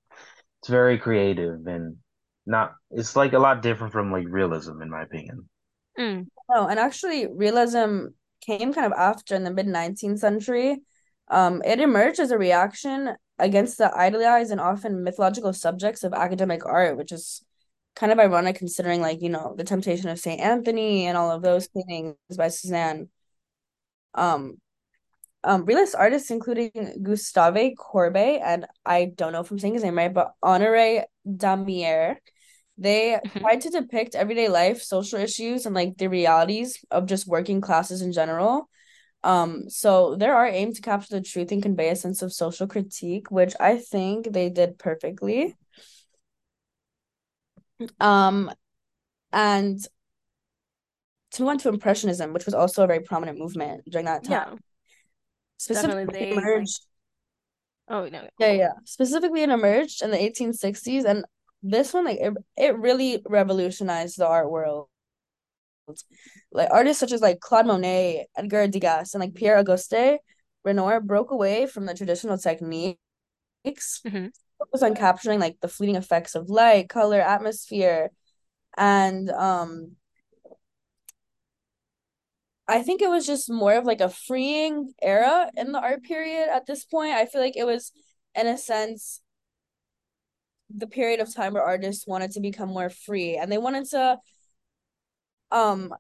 it's 0.62 0.70
very 0.70 1.00
creative 1.00 1.68
and 1.68 1.98
not 2.46 2.76
it's 2.92 3.16
like 3.16 3.34
a 3.34 3.40
lot 3.40 3.62
different 3.64 3.94
from 3.94 4.12
like 4.12 4.28
realism 4.30 4.82
in 4.82 4.90
my 4.92 5.04
opinion. 5.04 5.50
Mm, 5.98 6.28
no, 6.50 6.68
and 6.68 6.80
actually, 6.80 7.28
realism 7.28 8.08
came 8.42 8.74
kind 8.74 8.86
of 8.86 8.94
after 8.98 9.36
in 9.36 9.44
the 9.44 9.52
mid 9.52 9.68
19th 9.68 10.20
century. 10.20 10.78
Um, 11.30 11.62
it 11.66 11.80
emerged 11.80 12.20
as 12.20 12.32
a 12.32 12.38
reaction 12.38 13.16
against 13.38 13.78
the 13.78 13.94
idealized 13.96 14.52
and 14.52 14.60
often 14.60 15.04
mythological 15.04 15.54
subjects 15.54 16.04
of 16.04 16.14
academic 16.14 16.66
art, 16.66 16.98
which 16.98 17.12
is 17.12 17.44
kind 17.96 18.12
of 18.12 18.20
ironic 18.20 18.58
considering, 18.58 19.02
like, 19.02 19.22
you 19.22 19.30
know, 19.30 19.54
the 19.58 19.64
Temptation 19.64 20.10
of 20.10 20.20
Saint 20.20 20.42
Anthony 20.42 21.06
and 21.06 21.18
all 21.18 21.32
of 21.32 21.42
those 21.42 21.68
paintings 21.68 22.16
by 22.38 22.48
Cézanne. 22.48 23.10
Um, 24.14 24.58
um, 25.44 25.66
realist 25.66 25.96
artists 25.96 26.32
including 26.32 26.72
Gustave 27.02 27.76
Courbet 27.78 28.42
and 28.44 28.66
I 28.86 29.06
don't 29.16 29.32
know 29.32 29.42
if 29.42 29.52
I'm 29.52 29.60
saying 29.60 29.76
his 29.76 29.84
name 29.84 29.98
right, 29.98 30.14
but 30.14 30.34
Honoré 30.44 31.06
Daumier. 31.26 32.18
They 32.80 33.20
hmm 33.24 33.44
tried 33.44 33.62
to 33.64 33.72
depict 33.72 34.16
everyday 34.16 34.50
life, 34.50 34.82
social 34.82 35.20
issues, 35.20 35.68
and 35.68 35.76
like 35.76 35.98
the 35.98 36.08
realities 36.10 36.80
of 36.92 37.08
just 37.08 37.28
working 37.28 37.62
classes 37.62 38.02
in 38.02 38.14
general. 38.14 38.70
Um, 39.24 39.70
so 39.70 40.16
there 40.16 40.36
are 40.36 40.48
aimed 40.48 40.76
to 40.78 40.82
capture 40.82 41.16
the 41.18 41.22
truth 41.24 41.52
and 41.52 41.64
convey 41.64 41.90
a 41.90 41.98
sense 41.98 42.22
of 42.24 42.34
social 42.34 42.68
critique, 42.68 43.32
which 43.32 43.56
I 43.60 43.78
think 43.78 44.34
they 44.34 44.50
did 44.50 44.80
perfectly. 44.80 45.56
Um, 48.00 48.52
and 49.34 49.80
to 51.32 51.42
move 51.42 51.50
on 51.50 51.58
to 51.60 51.70
Impressionism, 51.70 52.34
which 52.34 52.46
was 52.46 52.54
also 52.54 52.84
a 52.84 52.88
very 52.88 53.02
prominent 53.02 53.38
movement 53.40 53.84
during 53.90 54.06
that 54.06 54.24
time, 54.24 54.38
Yeah, 54.38 54.56
specifically 55.58 56.06
they 56.06 56.42
like 56.44 56.46
emerged 56.46 56.82
oh 57.88 58.08
no. 58.10 58.30
Yeah, 58.40 58.54
yeah. 58.54 58.72
Specifically, 58.86 59.44
it 59.44 59.50
emerged 59.50 60.02
in 60.02 60.12
the 60.12 60.22
1860s, 60.22 61.06
and 61.06 61.26
this 61.64 61.94
one, 61.94 62.06
like, 62.06 62.20
it, 62.20 62.34
it 62.58 62.78
really 62.78 63.22
revolutionized 63.28 64.18
the 64.18 64.28
art 64.28 64.50
world. 64.52 64.88
Like 66.52 66.70
artists 66.72 67.00
such 67.00 67.12
as 67.12 67.22
like 67.22 67.40
Claude 67.40 67.68
Monet, 67.68 68.28
Edgar 68.38 68.68
Degas, 68.68 69.14
and 69.14 69.22
like 69.22 69.34
Pierre 69.36 69.58
Auguste 69.58 70.20
Renoir 70.64 71.00
broke 71.00 71.32
away 71.32 71.66
from 71.68 71.86
the 71.86 71.94
traditional 71.94 72.38
techniques, 72.38 72.98
hmm 74.06 74.30
focused 74.58 74.84
on 74.84 74.96
capturing 74.96 75.40
like 75.40 75.58
the 75.62 75.68
fleeting 75.68 75.96
effects 75.96 76.36
of 76.36 76.50
light, 76.50 76.90
color, 76.90 77.22
atmosphere, 77.22 78.12
and 78.78 79.30
um, 79.32 79.96
I 82.68 82.84
think 82.84 83.02
it 83.02 83.10
was 83.10 83.26
just 83.26 83.50
more 83.50 83.74
of 83.74 83.86
like 83.86 84.02
a 84.02 84.10
freeing 84.10 84.94
era 85.02 85.50
in 85.58 85.72
the 85.72 85.80
art 85.80 86.04
period 86.04 86.50
at 86.50 86.66
this 86.68 86.86
point. 86.86 87.14
I 87.14 87.26
feel 87.26 87.42
like 87.42 87.58
it 87.58 87.66
was, 87.66 87.92
in 88.36 88.46
a 88.48 88.58
sense, 88.58 89.22
the 90.76 90.88
period 90.88 91.20
of 91.20 91.34
time 91.34 91.54
where 91.54 91.64
artists 91.64 92.08
wanted 92.08 92.32
to 92.32 92.40
become 92.40 92.70
more 92.70 92.90
free 92.90 93.38
and 93.38 93.52
they 93.52 93.58
wanted 93.58 93.86
to 93.86 94.18
um 95.52 95.94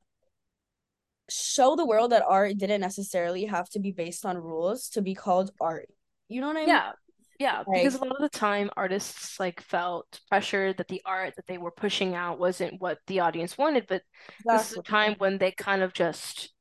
show 1.29 1.75
the 1.75 1.86
world 1.86 2.12
that 2.12 2.23
art 2.27 2.58
didn't 2.58 2.82
necessarily 2.82 3.45
have 3.45 3.69
to 3.69 3.79
be 3.79 3.91
based 3.91 4.25
on 4.25 4.38
rules 4.38 4.89
to 4.89 5.01
be 5.01 5.13
called 5.13 5.51
art. 5.62 5.89
You 6.27 6.41
know 6.41 6.47
what 6.47 6.58
I 6.58 6.62
mean? 6.62 6.69
Yeah. 6.69 6.91
Yeah, 7.39 7.63
because 7.71 7.95
a 7.95 7.99
lot 7.99 8.12
of 8.12 8.21
the 8.21 8.38
time 8.38 8.69
artists 8.75 9.39
like 9.39 9.62
felt 9.62 10.19
pressured 10.27 10.75
that 10.77 10.89
the 10.89 11.01
art 11.05 11.36
that 11.38 11.47
they 11.47 11.58
were 11.58 11.71
pushing 11.71 12.13
out 12.13 12.38
wasn't 12.38 12.82
what 12.82 12.99
the 13.08 13.21
audience 13.21 13.58
wanted, 13.58 13.88
but 13.88 14.01
this 14.51 14.71
is 14.71 14.77
a 14.77 14.82
time 14.82 15.15
when 15.19 15.38
they 15.38 15.53
kind 15.53 15.82
of 15.82 15.93
just 15.93 16.53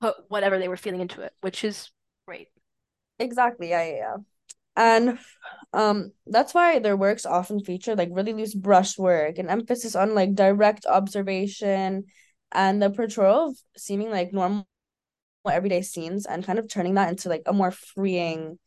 put 0.00 0.14
whatever 0.28 0.58
they 0.58 0.68
were 0.68 0.76
feeling 0.76 1.00
into 1.00 1.20
it, 1.22 1.32
which 1.42 1.64
is 1.64 1.90
great. 2.26 2.48
Exactly. 3.18 3.70
Yeah, 3.70 3.84
yeah, 3.84 3.94
yeah. 3.96 4.16
And 4.76 5.18
um 5.72 6.12
that's 6.26 6.54
why 6.54 6.78
their 6.78 6.96
works 6.96 7.26
often 7.26 7.60
feature 7.60 7.96
like 7.96 8.08
really 8.12 8.32
loose 8.32 8.54
brushwork 8.54 9.38
and 9.38 9.50
emphasis 9.50 9.96
on 9.96 10.14
like 10.14 10.34
direct 10.34 10.86
observation 10.86 12.04
and 12.52 12.82
the 12.82 12.90
portrayal 12.90 13.50
of 13.50 13.56
seeming 13.76 14.10
like 14.10 14.32
normal 14.32 14.66
everyday 15.50 15.82
scenes 15.82 16.26
and 16.26 16.44
kind 16.44 16.58
of 16.58 16.68
turning 16.68 16.94
that 16.94 17.08
into 17.08 17.28
like 17.28 17.42
a 17.46 17.52
more 17.52 17.70
freeing 17.70 18.58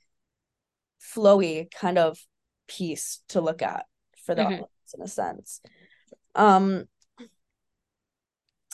flowy 1.02 1.72
kind 1.72 1.98
of 1.98 2.20
piece 2.68 3.22
to 3.30 3.42
look 3.42 3.62
at 3.62 3.86
for 4.26 4.36
the 4.36 4.44
hmm 4.44 4.46
audience 4.46 4.94
in 4.94 5.02
a 5.02 5.08
sense. 5.08 5.62
Um, 6.36 6.86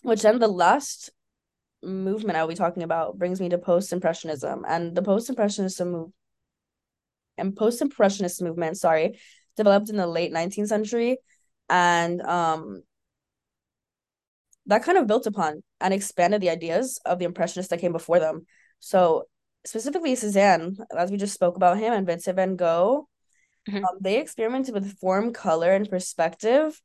which 0.04 0.22
then 0.22 0.40
the 0.40 0.48
last 0.48 1.10
movement 1.84 2.38
I'll 2.38 2.48
be 2.48 2.56
talking 2.56 2.84
about 2.84 3.18
brings 3.18 3.40
me 3.42 3.50
to 3.50 3.58
post-impressionism. 3.58 4.66
And 4.68 4.96
the 4.96 5.02
post-impressionism 5.02 5.92
move 5.92 6.12
and 7.38 7.56
post-impressionist 7.56 8.42
movement, 8.42 8.78
sorry, 8.78 9.20
developed 9.58 9.90
in 9.90 9.98
the 9.98 10.08
late 10.08 10.32
19th 10.32 10.70
century. 10.70 11.18
And 11.70 12.22
um 12.22 12.84
that 14.68 14.84
kind 14.84 14.98
of 14.98 15.08
built 15.08 15.28
upon 15.28 15.64
and 15.80 15.94
expanded 15.94 16.42
the 16.42 16.50
ideas 16.50 17.00
of 17.06 17.20
the 17.20 17.26
impressionists 17.26 17.70
that 17.70 17.80
came 17.80 17.92
before 17.92 18.20
them. 18.20 18.46
So 18.80 19.26
specifically 19.66 20.14
Cézanne, 20.14 20.78
as 20.98 21.12
we 21.12 21.18
just 21.18 21.34
spoke 21.34 21.56
about 21.56 21.78
him, 21.78 21.94
and 21.94 22.06
Vincent 22.08 22.36
van 22.36 22.56
Gogh, 22.56 23.08
hmm 23.68 23.78
um, 23.78 23.98
they 24.02 24.20
experimented 24.20 24.74
with 24.74 24.98
form, 25.00 25.34
color, 25.34 25.72
and 25.74 25.90
perspective 25.90 26.82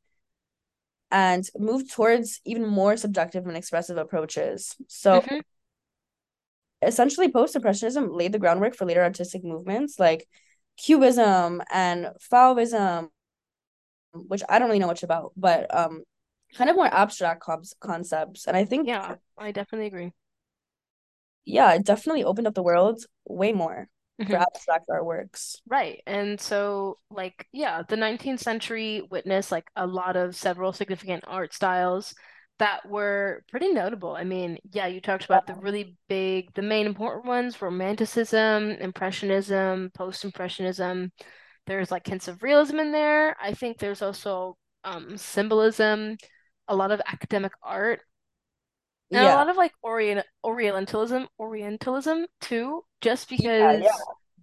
and 1.11 1.47
moved 1.57 1.91
towards 1.91 2.39
even 2.45 2.65
more 2.65 2.95
subjective 2.95 3.45
and 3.45 3.57
expressive 3.57 3.97
approaches. 3.97 4.75
So 4.87 5.21
hmm 5.21 5.41
essentially, 6.81 7.31
post-impressionism 7.31 8.11
laid 8.13 8.31
the 8.33 8.39
groundwork 8.39 8.75
for 8.75 8.85
later 8.85 9.03
artistic 9.03 9.43
movements 9.43 9.99
like 9.99 10.27
cubism 10.77 11.61
and 11.71 12.09
fauvism, 12.31 13.09
which 14.13 14.43
I 14.49 14.59
don't 14.59 14.67
really 14.67 14.79
know 14.79 14.87
much 14.87 15.03
about, 15.03 15.31
but 15.37 15.73
um, 15.75 16.03
kind 16.55 16.69
of 16.69 16.75
more 16.75 16.93
abstract 16.93 17.43
concepts. 17.79 18.45
And 18.47 18.57
I 18.57 18.65
think 18.65 18.89
Yeah, 18.89 19.17
I 19.37 19.51
definitely 19.53 19.87
agree. 19.87 20.13
yeah, 21.45 21.73
it 21.73 21.85
definitely 21.85 22.23
opened 22.23 22.47
up 22.47 22.53
the 22.53 22.63
world 22.63 23.03
way 23.25 23.51
more 23.53 23.87
for 24.29 24.35
Mhm. 24.35 24.37
abstract 24.37 24.87
artworks. 24.89 25.57
Right. 25.67 26.01
And 26.07 26.39
so, 26.41 26.97
like, 27.09 27.47
yeah, 27.51 27.83
the 27.87 27.95
19th 27.95 28.41
century 28.41 29.01
witnessed 29.09 29.51
like 29.51 29.69
a 29.75 29.85
lot 29.87 30.15
of 30.15 30.35
several 30.35 30.73
significant 30.73 31.23
art 31.27 31.53
styles 31.53 32.13
that 32.61 32.87
were 32.87 33.43
pretty 33.49 33.69
notable. 33.69 34.15
I 34.15 34.23
mean, 34.23 34.59
yeah, 34.71 34.85
you 34.85 35.01
talked 35.01 35.25
about 35.25 35.47
the 35.47 35.55
really 35.55 35.97
big, 36.07 36.53
the 36.53 36.61
main 36.61 36.85
important 36.85 37.25
ones, 37.25 37.59
Romanticism, 37.59 38.69
Impressionism, 38.73 39.89
Post-Impressionism. 39.95 41.11
There's 41.65 41.89
like 41.89 42.05
hints 42.05 42.27
of 42.27 42.43
realism 42.43 42.77
in 42.77 42.91
there. 42.91 43.35
I 43.41 43.55
think 43.55 43.79
there's 43.79 44.03
also 44.03 44.57
um, 44.83 45.17
symbolism, 45.17 46.17
a 46.67 46.75
lot 46.75 46.91
of 46.91 47.01
academic 47.07 47.51
art, 47.63 48.01
and 49.11 49.25
a 49.25 49.35
lot 49.35 49.49
of 49.49 49.57
like 49.57 49.73
Orient 49.81 50.23
Orientalism, 50.43 51.27
Orientalism 51.39 52.27
too, 52.41 52.83
just 53.01 53.27
Yeah, 53.31 53.71
yeah. 53.73 53.89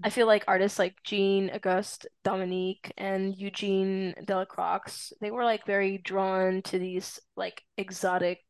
I 0.02 0.11
feel 0.11 0.26
like 0.26 0.44
artists 0.46 0.78
like 0.78 1.02
Jean 1.02 1.50
Auguste 1.50 2.06
Dominique 2.24 2.92
and 2.96 3.37
Eugene 3.37 4.14
Delacroix, 4.24 5.12
they 5.20 5.30
were 5.30 5.44
like 5.44 5.66
very 5.66 5.98
drawn 5.98 6.62
to 6.62 6.78
these 6.78 7.18
like 7.37 7.64
exotic 7.76 8.40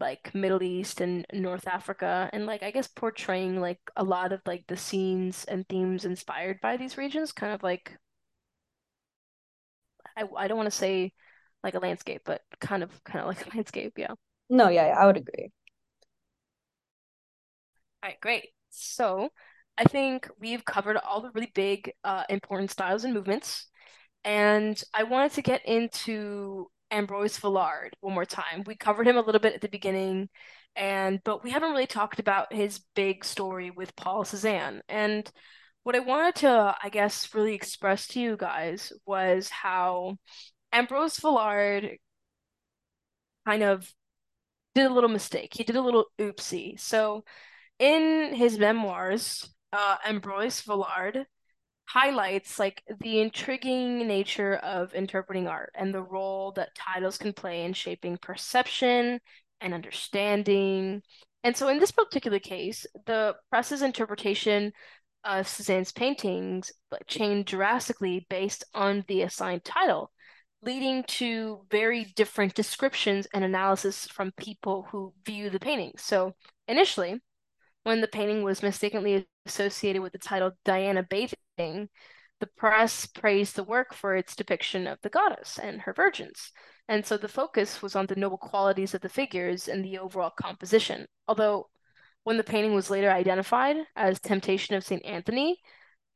like 0.00 0.34
Middle 0.34 0.62
East 0.62 1.00
and 1.00 1.26
North 1.32 1.66
Africa 1.68 2.30
and 2.32 2.46
like 2.46 2.62
I 2.62 2.70
guess 2.72 2.88
portraying 2.88 3.60
like 3.60 3.80
a 3.96 4.04
lot 4.04 4.32
of 4.32 4.40
like 4.46 4.66
the 4.68 4.76
scenes 4.76 5.44
and 5.44 5.66
themes 5.68 6.04
inspired 6.04 6.60
by 6.62 6.76
these 6.76 6.98
regions, 6.98 7.32
kind 7.32 7.52
of 7.54 7.62
like 7.62 7.98
I 10.16 10.24
I 10.36 10.48
don't 10.48 10.56
want 10.56 10.66
to 10.70 10.76
say 10.76 11.12
like 11.62 11.74
a 11.74 11.78
landscape, 11.78 12.22
but 12.24 12.42
kind 12.60 12.82
of 12.82 13.02
kind 13.04 13.20
of 13.20 13.26
like 13.26 13.46
a 13.52 13.56
landscape, 13.56 13.94
yeah. 13.98 14.14
No, 14.48 14.68
yeah, 14.68 14.88
yeah, 14.88 14.98
I 14.98 15.06
would 15.06 15.16
agree. 15.16 15.50
All 18.02 18.08
right, 18.10 18.20
great. 18.20 18.50
So 18.70 19.30
I 19.80 19.84
think 19.84 20.28
we've 20.38 20.64
covered 20.64 20.98
all 20.98 21.22
the 21.22 21.30
really 21.34 21.50
big, 21.54 21.92
uh, 22.04 22.24
important 22.28 22.70
styles 22.70 23.04
and 23.04 23.14
movements, 23.14 23.66
and 24.24 24.80
I 24.92 25.04
wanted 25.04 25.32
to 25.32 25.42
get 25.42 25.64
into 25.66 26.66
Ambroise 26.92 27.40
Vollard 27.40 27.90
one 28.00 28.12
more 28.14 28.26
time. 28.26 28.62
We 28.66 28.76
covered 28.76 29.08
him 29.08 29.16
a 29.16 29.22
little 29.22 29.40
bit 29.40 29.54
at 29.54 29.62
the 29.62 29.68
beginning, 29.68 30.28
and 30.76 31.20
but 31.24 31.42
we 31.42 31.50
haven't 31.50 31.70
really 31.70 31.86
talked 31.86 32.18
about 32.20 32.52
his 32.52 32.80
big 32.94 33.24
story 33.24 33.70
with 33.70 33.96
Paul 33.96 34.24
Cézanne. 34.24 34.80
And 34.88 35.30
what 35.82 35.96
I 35.96 36.00
wanted 36.00 36.34
to, 36.36 36.76
I 36.82 36.90
guess, 36.90 37.34
really 37.34 37.54
express 37.54 38.06
to 38.08 38.20
you 38.20 38.36
guys 38.36 38.92
was 39.06 39.48
how 39.48 40.18
Ambroise 40.74 41.18
Vollard 41.20 41.96
kind 43.46 43.62
of 43.62 43.90
did 44.74 44.86
a 44.86 44.92
little 44.92 45.08
mistake. 45.08 45.52
He 45.54 45.64
did 45.64 45.76
a 45.76 45.82
little 45.82 46.06
oopsie. 46.18 46.78
So 46.78 47.24
in 47.78 48.34
his 48.34 48.58
memoirs, 48.58 49.48
uh, 49.72 49.96
Ambroise 50.06 50.62
Vollard 50.64 51.24
highlights 51.86 52.58
like 52.58 52.82
the 53.00 53.20
intriguing 53.20 54.06
nature 54.06 54.56
of 54.56 54.94
interpreting 54.94 55.48
art 55.48 55.72
and 55.74 55.92
the 55.92 56.02
role 56.02 56.52
that 56.52 56.74
titles 56.76 57.18
can 57.18 57.32
play 57.32 57.64
in 57.64 57.72
shaping 57.72 58.16
perception 58.16 59.18
and 59.60 59.74
understanding. 59.74 61.02
And 61.42 61.56
so 61.56 61.68
in 61.68 61.78
this 61.78 61.90
particular 61.90 62.38
case, 62.38 62.86
the 63.06 63.34
press's 63.50 63.82
interpretation 63.82 64.72
of 65.24 65.46
Cézanne's 65.46 65.92
paintings 65.92 66.70
changed 67.06 67.48
drastically 67.48 68.26
based 68.30 68.64
on 68.72 69.04
the 69.08 69.22
assigned 69.22 69.64
title, 69.64 70.12
leading 70.62 71.02
to 71.04 71.60
very 71.70 72.04
different 72.16 72.54
descriptions 72.54 73.26
and 73.34 73.44
analysis 73.44 74.06
from 74.06 74.32
people 74.38 74.86
who 74.90 75.12
view 75.26 75.50
the 75.50 75.58
painting. 75.58 75.92
So 75.96 76.34
initially, 76.68 77.20
when 77.82 78.00
the 78.00 78.08
painting 78.08 78.42
was 78.42 78.62
mistakenly 78.62 79.26
associated 79.46 80.02
with 80.02 80.12
the 80.12 80.18
title 80.18 80.52
Diana 80.64 81.02
Bathing, 81.02 81.88
the 82.40 82.46
press 82.56 83.06
praised 83.06 83.56
the 83.56 83.64
work 83.64 83.92
for 83.92 84.16
its 84.16 84.34
depiction 84.34 84.86
of 84.86 84.98
the 85.02 85.10
goddess 85.10 85.58
and 85.58 85.82
her 85.82 85.92
virgins. 85.92 86.52
And 86.88 87.04
so 87.04 87.16
the 87.16 87.28
focus 87.28 87.82
was 87.82 87.94
on 87.94 88.06
the 88.06 88.16
noble 88.16 88.38
qualities 88.38 88.94
of 88.94 89.02
the 89.02 89.08
figures 89.08 89.68
and 89.68 89.84
the 89.84 89.98
overall 89.98 90.30
composition. 90.30 91.06
Although, 91.28 91.68
when 92.24 92.36
the 92.36 92.44
painting 92.44 92.74
was 92.74 92.90
later 92.90 93.10
identified 93.10 93.76
as 93.94 94.20
Temptation 94.20 94.74
of 94.74 94.84
St. 94.84 95.04
Anthony, 95.04 95.58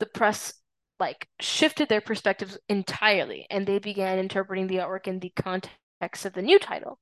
the 0.00 0.06
press 0.06 0.54
like 0.98 1.28
shifted 1.40 1.88
their 1.88 2.00
perspectives 2.00 2.58
entirely 2.68 3.46
and 3.50 3.66
they 3.66 3.78
began 3.78 4.18
interpreting 4.18 4.66
the 4.66 4.76
artwork 4.76 5.06
in 5.06 5.18
the 5.18 5.32
context 5.36 6.24
of 6.24 6.32
the 6.32 6.42
new 6.42 6.58
title, 6.58 6.98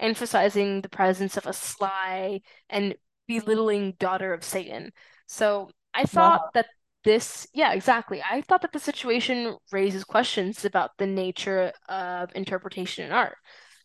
emphasizing 0.00 0.80
the 0.80 0.88
presence 0.88 1.36
of 1.36 1.46
a 1.46 1.52
sly 1.52 2.40
and 2.68 2.94
belittling 3.26 3.92
daughter 3.98 4.32
of 4.32 4.44
Satan. 4.44 4.92
So 5.26 5.70
I 5.94 6.04
thought 6.04 6.42
Wow. 6.42 6.50
that 6.54 6.66
this, 7.04 7.46
yeah, 7.52 7.72
exactly. 7.72 8.22
I 8.22 8.40
thought 8.42 8.62
that 8.62 8.72
the 8.72 8.78
situation 8.78 9.56
raises 9.72 10.04
questions 10.04 10.64
about 10.64 10.92
the 10.98 11.06
nature 11.06 11.72
of 11.88 12.30
interpretation 12.34 13.04
in 13.04 13.12
art. 13.12 13.36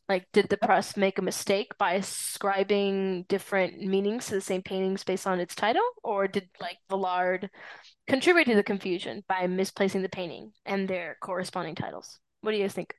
Like, 0.07 0.27
did 0.33 0.49
the 0.49 0.57
press 0.57 0.97
make 0.97 1.19
a 1.19 1.21
mistake 1.21 1.77
by 1.77 1.93
ascribing 1.93 3.23
different 3.29 3.79
meanings 3.81 4.27
to 4.27 4.35
the 4.35 4.41
same 4.41 4.63
paintings 4.63 5.03
based 5.03 5.27
on 5.27 5.39
its 5.39 5.53
title? 5.55 5.83
Or 6.03 6.27
did, 6.27 6.49
like, 6.59 6.77
Villard 6.89 7.49
contribute 8.07 8.45
to 8.45 8.55
the 8.55 8.63
confusion 8.63 9.23
by 9.27 9.47
misplacing 9.47 10.01
the 10.03 10.09
painting 10.09 10.53
and 10.65 10.87
their 10.87 11.17
corresponding 11.21 11.75
titles? 11.75 12.19
What 12.41 12.51
do 12.51 12.57
you 12.57 12.63
guys 12.63 12.73
think? 12.73 12.95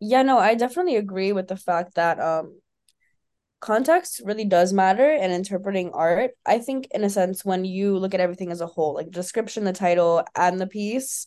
Yeah, 0.00 0.22
no, 0.22 0.38
I 0.38 0.54
definitely 0.54 0.96
agree 0.96 1.32
with 1.32 1.48
the 1.48 1.56
fact 1.56 1.94
that 1.94 2.20
um 2.20 2.60
context 3.60 4.20
really 4.24 4.44
does 4.44 4.72
matter 4.72 5.10
in 5.10 5.30
interpreting 5.30 5.90
art. 5.92 6.32
I 6.46 6.58
think 6.58 6.88
in 6.92 7.04
a 7.04 7.10
sense 7.10 7.44
when 7.44 7.64
you 7.64 7.98
look 7.98 8.14
at 8.14 8.20
everything 8.20 8.52
as 8.52 8.60
a 8.60 8.66
whole, 8.66 8.94
like 8.94 9.10
description, 9.10 9.64
the 9.64 9.72
title, 9.72 10.24
and 10.36 10.60
the 10.60 10.66
piece. 10.66 11.26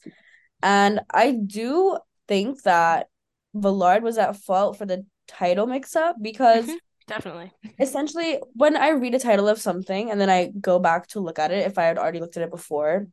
And 0.63 1.01
I 1.13 1.31
do 1.31 1.97
think 2.27 2.63
that 2.63 3.07
Villard 3.53 4.03
was 4.03 4.17
at 4.17 4.37
fault 4.37 4.77
for 4.77 4.85
the 4.85 5.05
title 5.27 5.67
mix-up 5.67 6.17
because 6.21 6.67
hmm 6.67 6.75
definitely. 7.07 7.51
essentially 7.79 8.39
when 8.53 8.77
I 8.77 8.89
read 8.89 9.15
a 9.15 9.19
title 9.19 9.49
of 9.49 9.59
something 9.59 10.11
and 10.11 10.21
then 10.21 10.29
I 10.29 10.51
go 10.59 10.79
back 10.79 11.07
to 11.07 11.19
look 11.19 11.39
at 11.39 11.51
it 11.51 11.65
if 11.65 11.77
I 11.77 11.83
had 11.83 11.97
already 11.97 12.19
looked 12.19 12.37
at 12.37 12.43
it 12.43 12.51
before, 12.51 13.07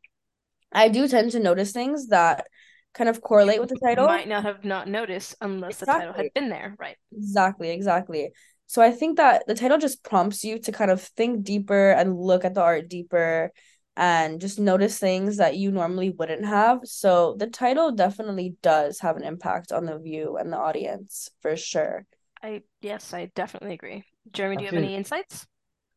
I 0.73 0.89
do 0.89 1.09
tend 1.09 1.33
to 1.33 1.41
notice 1.41 1.73
things 1.73 2.09
that 2.09 2.47
kind 2.95 3.09
of 3.09 3.21
correlate 3.21 3.61
with 3.61 3.71
the 3.71 3.81
title. 3.83 4.07
might 4.07 4.29
not 4.29 4.45
have 4.45 4.65
not 4.65 4.89
noticed 4.89 5.35
unless 5.41 5.79
the 5.79 5.87
title 5.87 6.13
had 6.13 6.33
been 6.35 6.49
there, 6.49 6.75
right? 6.79 6.97
Exactly, 7.13 7.71
exactly. 7.71 8.33
So 8.69 8.83
I 8.83 8.93
think 8.93 9.17
that 9.17 9.47
the 9.47 9.55
title 9.55 9.79
just 9.79 10.05
prompts 10.05 10.45
you 10.45 10.59
to 10.61 10.73
kind 10.73 10.91
of 10.91 11.01
think 11.03 11.43
deeper 11.43 11.91
and 11.91 12.21
look 12.21 12.45
at 12.45 12.55
the 12.55 12.63
art 12.63 12.89
deeper 12.89 13.51
and 13.97 14.41
just 14.41 14.61
notice 14.61 14.99
things 14.99 15.39
that 15.39 15.57
you 15.57 15.73
normally 15.73 16.11
wouldn't 16.11 16.45
have. 16.45 16.81
So 16.85 17.35
the 17.39 17.49
title 17.49 17.93
definitely 17.93 18.57
does 18.63 19.01
have 19.01 19.17
an 19.17 19.25
impact 19.25 19.73
on 19.73 19.87
the 19.87 19.99
view 19.99 20.37
and 20.37 20.53
the 20.53 20.59
audience 20.59 21.31
for 21.41 21.57
sure. 21.57 22.07
I 22.43 22.63
yes, 22.83 23.13
I 23.15 23.33
definitely 23.35 23.73
agree. 23.75 24.05
Jeremy, 24.33 24.57
do 24.57 24.63
you 24.65 24.69
have 24.69 24.77
any 24.77 24.95
insights? 24.95 25.47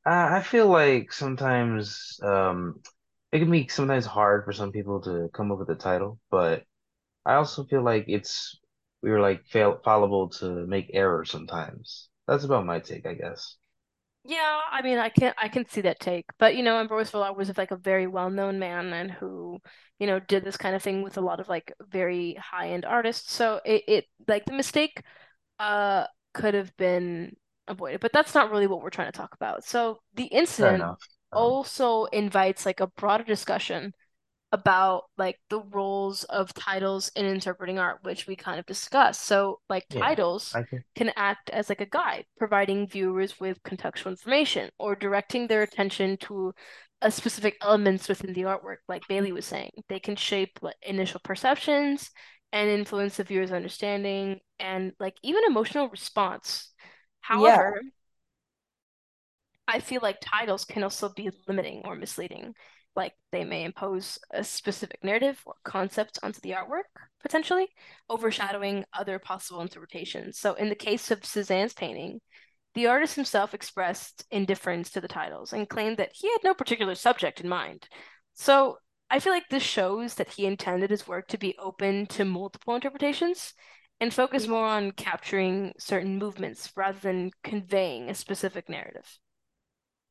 I 0.05 0.37
I 0.37 0.41
feel 0.41 0.67
like 0.67 1.11
sometimes 1.13 2.19
um 2.23 2.81
it 3.33 3.39
can 3.39 3.51
be 3.51 3.67
sometimes 3.67 4.05
hard 4.05 4.45
for 4.45 4.53
some 4.53 4.71
people 4.71 5.01
to 5.01 5.29
come 5.33 5.51
up 5.51 5.59
with 5.59 5.69
a 5.69 5.75
title, 5.75 6.19
but 6.31 6.63
I 7.25 7.35
also 7.35 7.65
feel 7.65 7.83
like 7.83 8.05
it's 8.07 8.59
we're 9.03 9.21
like 9.21 9.45
fail 9.47 9.81
fallible 9.83 10.29
to 10.39 10.67
make 10.67 10.91
errors 10.93 11.31
sometimes. 11.31 12.09
That's 12.31 12.45
about 12.45 12.65
my 12.65 12.79
take, 12.79 13.05
I 13.05 13.13
guess. 13.13 13.57
Yeah, 14.23 14.59
I 14.71 14.83
mean, 14.83 14.99
I 14.99 15.09
can 15.09 15.33
I 15.37 15.47
can 15.47 15.67
see 15.67 15.81
that 15.81 15.99
take, 15.99 16.25
but 16.37 16.55
you 16.55 16.61
know, 16.61 16.75
Ambroise 16.75 17.09
Vollard 17.11 17.35
was 17.35 17.57
like 17.57 17.71
a 17.71 17.75
very 17.75 18.05
well-known 18.05 18.59
man 18.59 18.93
and 18.93 19.09
who, 19.11 19.59
you 19.99 20.05
know, 20.05 20.19
did 20.19 20.43
this 20.43 20.57
kind 20.57 20.75
of 20.75 20.83
thing 20.83 21.01
with 21.01 21.17
a 21.17 21.21
lot 21.21 21.39
of 21.39 21.49
like 21.49 21.73
very 21.89 22.35
high-end 22.35 22.85
artists. 22.85 23.33
So 23.33 23.59
it, 23.65 23.83
it 23.87 24.05
like 24.27 24.45
the 24.45 24.53
mistake 24.53 25.01
uh 25.59 26.05
could 26.33 26.53
have 26.53 26.75
been 26.77 27.35
avoided, 27.67 27.99
but 27.99 28.13
that's 28.13 28.35
not 28.35 28.51
really 28.51 28.67
what 28.67 28.81
we're 28.81 28.91
trying 28.91 29.11
to 29.11 29.17
talk 29.17 29.33
about. 29.35 29.63
So 29.65 29.99
the 30.13 30.25
incident. 30.25 30.83
Also 31.33 32.05
invites 32.07 32.65
like 32.65 32.81
a 32.81 32.87
broader 32.87 33.23
discussion 33.23 33.93
about 34.51 35.03
like 35.17 35.39
the 35.49 35.61
roles 35.61 36.23
of 36.25 36.53
titles 36.53 37.09
in 37.15 37.25
interpreting 37.25 37.79
art, 37.79 37.99
which 38.03 38.27
we 38.27 38.35
kind 38.35 38.59
of 38.59 38.65
discussed. 38.65 39.23
So, 39.23 39.59
like 39.69 39.85
yeah, 39.89 40.01
titles 40.01 40.59
can. 40.69 40.83
can 40.95 41.11
act 41.15 41.49
as 41.51 41.69
like 41.69 41.81
a 41.81 41.85
guide, 41.85 42.25
providing 42.37 42.87
viewers 42.87 43.39
with 43.39 43.63
contextual 43.63 44.11
information 44.11 44.69
or 44.77 44.95
directing 44.95 45.47
their 45.47 45.61
attention 45.63 46.17
to 46.17 46.53
a 47.01 47.11
specific 47.11 47.57
elements 47.61 48.07
within 48.07 48.33
the 48.33 48.43
artwork, 48.43 48.77
like 48.87 49.07
Bailey 49.07 49.31
was 49.31 49.45
saying. 49.45 49.71
They 49.89 49.99
can 49.99 50.15
shape 50.15 50.59
like, 50.61 50.75
initial 50.81 51.19
perceptions 51.23 52.11
and 52.51 52.69
influence 52.69 53.17
the 53.17 53.23
viewer's 53.23 53.51
understanding 53.51 54.39
and 54.59 54.93
like 54.99 55.15
even 55.23 55.43
emotional 55.47 55.89
response. 55.89 56.71
Yeah, 57.29 57.63
However, 57.63 57.81
I 59.67 59.79
feel 59.79 60.01
like 60.01 60.17
titles 60.21 60.65
can 60.65 60.83
also 60.83 61.09
be 61.09 61.29
limiting 61.47 61.81
or 61.85 61.95
misleading. 61.95 62.53
Like 62.95 63.13
they 63.31 63.45
may 63.45 63.63
impose 63.63 64.19
a 64.31 64.43
specific 64.43 65.03
narrative 65.03 65.41
or 65.45 65.53
concept 65.63 66.19
onto 66.23 66.41
the 66.41 66.51
artwork, 66.51 66.83
potentially, 67.21 67.67
overshadowing 68.09 68.83
other 68.93 69.17
possible 69.17 69.61
interpretations. 69.61 70.37
So 70.37 70.55
in 70.55 70.69
the 70.69 70.75
case 70.75 71.09
of 71.09 71.21
Cézanne's 71.21 71.73
painting, 71.73 72.19
the 72.73 72.87
artist 72.87 73.15
himself 73.15 73.53
expressed 73.53 74.25
indifference 74.31 74.89
to 74.91 75.01
the 75.01 75.07
titles 75.07 75.53
and 75.53 75.69
claimed 75.69 75.97
that 75.97 76.11
he 76.13 76.29
had 76.29 76.43
no 76.43 76.53
particular 76.53 76.95
subject 76.95 77.41
in 77.41 77.49
mind. 77.49 77.87
So 78.33 78.77
I 79.09 79.19
feel 79.19 79.33
like 79.33 79.49
this 79.49 79.63
shows 79.63 80.15
that 80.15 80.33
he 80.33 80.45
intended 80.45 80.89
his 80.89 81.07
work 81.07 81.27
to 81.29 81.37
be 81.37 81.55
open 81.59 82.05
to 82.07 82.25
multiple 82.25 82.75
interpretations 82.75 83.53
and 83.99 84.13
focus 84.13 84.47
more 84.47 84.65
on 84.65 84.91
capturing 84.91 85.73
certain 85.77 86.17
movements 86.17 86.71
rather 86.75 86.97
than 86.99 87.31
conveying 87.43 88.09
a 88.09 88.15
specific 88.15 88.67
narrative. 88.67 89.19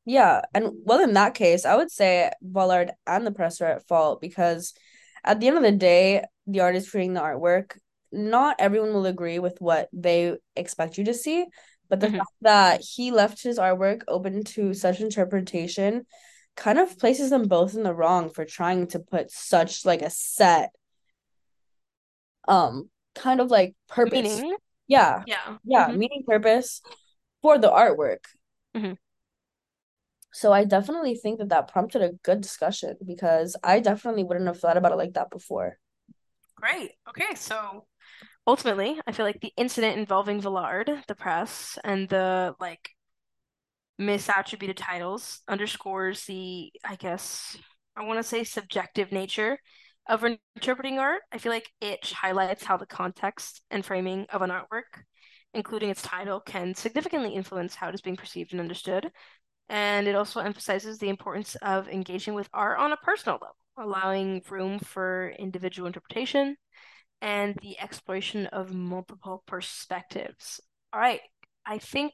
Yeah, 0.05 0.41
and 0.53 0.71
well, 0.83 0.99
in 1.01 1.13
that 1.13 1.35
case, 1.35 1.65
I 1.65 1.75
would 1.75 1.91
say 1.91 2.31
Vollard 2.43 2.91
and 3.05 3.25
the 3.25 3.31
press 3.31 3.61
are 3.61 3.67
at 3.67 3.87
fault 3.87 4.19
because 4.19 4.73
at 5.23 5.39
the 5.39 5.47
end 5.47 5.57
of 5.57 5.63
the 5.63 5.71
day, 5.71 6.23
the 6.47 6.61
artist 6.61 6.89
creating 6.89 7.13
the 7.13 7.21
artwork, 7.21 7.77
not 8.11 8.55
everyone 8.59 8.93
will 8.93 9.05
agree 9.05 9.39
with 9.39 9.61
what 9.61 9.89
they 9.93 10.35
expect 10.55 10.97
you 10.97 11.03
to 11.05 11.13
see. 11.13 11.45
But 11.87 11.99
the 11.99 12.07
Mhm. 12.07 12.17
fact 12.17 12.31
that 12.41 12.81
he 12.81 13.11
left 13.11 13.43
his 13.43 13.59
artwork 13.59 14.03
open 14.07 14.43
to 14.55 14.73
such 14.73 15.01
interpretation 15.01 16.05
kind 16.55 16.79
of 16.79 16.97
places 16.97 17.29
them 17.29 17.47
both 17.47 17.75
in 17.75 17.83
the 17.83 17.93
wrong 17.93 18.29
for 18.29 18.43
trying 18.43 18.87
to 18.87 18.99
put 18.99 19.29
such 19.31 19.85
like 19.85 20.01
a 20.01 20.09
set 20.09 20.71
um 22.47 22.89
kind 23.13 23.39
of 23.39 23.51
like 23.51 23.75
purpose. 23.87 24.13
Meaning, 24.13 24.57
Yeah. 24.87 25.23
yeah. 25.27 25.57
Yeah, 25.63 25.87
Mhm. 25.87 25.97
meaning 25.97 26.23
purpose 26.25 26.81
for 27.41 27.57
the 27.57 27.69
artwork. 27.69 28.25
Mhm. 28.75 28.97
So 30.33 30.53
I 30.53 30.63
definitely 30.63 31.15
think 31.15 31.39
that 31.39 31.49
that 31.49 31.67
prompted 31.67 32.01
a 32.01 32.13
good 32.23 32.41
discussion 32.41 32.95
because 33.05 33.55
I 33.63 33.79
definitely 33.79 34.23
wouldn't 34.23 34.47
have 34.47 34.59
thought 34.59 34.77
about 34.77 34.93
it 34.93 34.97
like 34.97 35.13
that 35.13 35.29
before. 35.29 35.77
Great. 36.55 36.91
Okay, 37.09 37.35
so 37.35 37.85
ultimately, 38.47 38.99
I 39.05 39.11
feel 39.11 39.25
like 39.25 39.41
the 39.41 39.53
incident 39.57 39.97
involving 39.97 40.41
Vollard, 40.41 41.05
the 41.07 41.15
press, 41.15 41.77
and 41.83 42.07
the 42.07 42.55
like 42.59 42.91
misattributed 43.99 44.75
titles 44.77 45.41
underscores 45.47 46.25
the, 46.25 46.71
I 46.83 46.95
guess, 46.95 47.57
I 47.95 48.03
want 48.03 48.19
to 48.19 48.23
say 48.23 48.43
subjective 48.43 49.11
nature 49.11 49.59
of 50.07 50.25
interpreting 50.55 50.97
art. 50.97 51.21
I 51.31 51.37
feel 51.37 51.51
like 51.51 51.69
it 51.79 52.05
highlights 52.11 52.63
how 52.63 52.77
the 52.77 52.85
context 52.85 53.61
and 53.69 53.85
framing 53.85 54.25
of 54.31 54.41
an 54.41 54.49
artwork, 54.49 55.03
including 55.53 55.89
its 55.89 56.01
title, 56.01 56.39
can 56.39 56.73
significantly 56.73 57.35
influence 57.35 57.75
how 57.75 57.89
it 57.89 57.95
is 57.95 58.01
being 58.01 58.17
perceived 58.17 58.53
and 58.53 58.61
understood. 58.61 59.11
And 59.71 60.07
it 60.07 60.15
also 60.15 60.41
emphasizes 60.41 60.99
the 60.99 61.09
importance 61.09 61.55
of 61.57 61.89
engaging 61.89 62.35
with 62.35 62.49
art 62.53 62.79
on 62.79 62.93
a 62.93 62.97
personal 62.97 63.39
level, 63.41 63.57
allowing 63.77 64.43
room 64.51 64.79
for 64.79 65.31
individual 65.39 65.87
interpretation 65.87 66.57
and 67.21 67.55
the 67.61 67.79
exploration 67.79 68.47
of 68.47 68.73
multiple 68.73 69.43
perspectives. 69.47 70.61
All 70.93 70.99
right, 71.01 71.21
I 71.65 71.79
think 71.79 72.13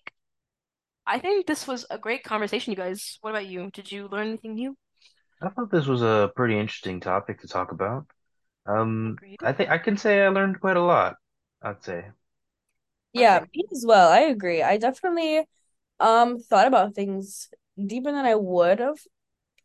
I 1.08 1.18
think 1.20 1.48
this 1.48 1.68
was 1.68 1.86
a 1.90 1.98
great 1.98 2.24
conversation, 2.24 2.72
you 2.72 2.78
guys. 2.78 3.18
What 3.22 3.32
about 3.32 3.48
you? 3.48 3.72
Did 3.72 3.92
you 3.92 4.08
learn 4.08 4.28
anything 4.28 4.54
new? 4.56 4.78
I 5.42 5.50
thought 5.50 5.72
this 5.72 5.88
was 5.88 6.02
a 6.04 6.32
pretty 6.36 6.58
interesting 6.60 7.00
topic 7.00 7.40
to 7.42 7.48
talk 7.48 7.72
about. 7.72 8.06
Um, 8.68 9.20
Agreed. 9.20 9.40
I 9.42 9.54
think 9.54 9.70
I 9.72 9.78
can 9.80 9.98
say 9.98 10.24
I 10.24 10.30
learned 10.30 10.62
quite 10.62 10.78
a 10.78 10.84
lot, 10.84 11.18
I'd 11.62 11.84
say. 11.84 12.12
Yeah, 13.14 13.40
Perfect. 13.40 13.52
me 13.54 13.64
as 13.72 13.84
well. 13.88 14.10
I 14.12 14.20
agree. 14.22 14.62
I 14.62 14.78
definitely 14.78 15.46
um 16.00 16.40
thought 16.40 16.68
about 16.68 16.96
things 16.96 17.50
deeper 17.84 18.12
than 18.12 18.26
I 18.26 18.36
would 18.36 18.80
have 18.80 18.98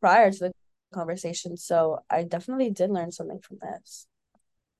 prior 0.01 0.31
to 0.31 0.39
the 0.39 0.53
conversation. 0.93 1.57
So 1.57 2.01
I 2.11 2.25
definitely 2.25 2.71
did 2.71 2.91
learn 2.91 3.13
something 3.13 3.41
from 3.41 3.59
this. 3.61 4.07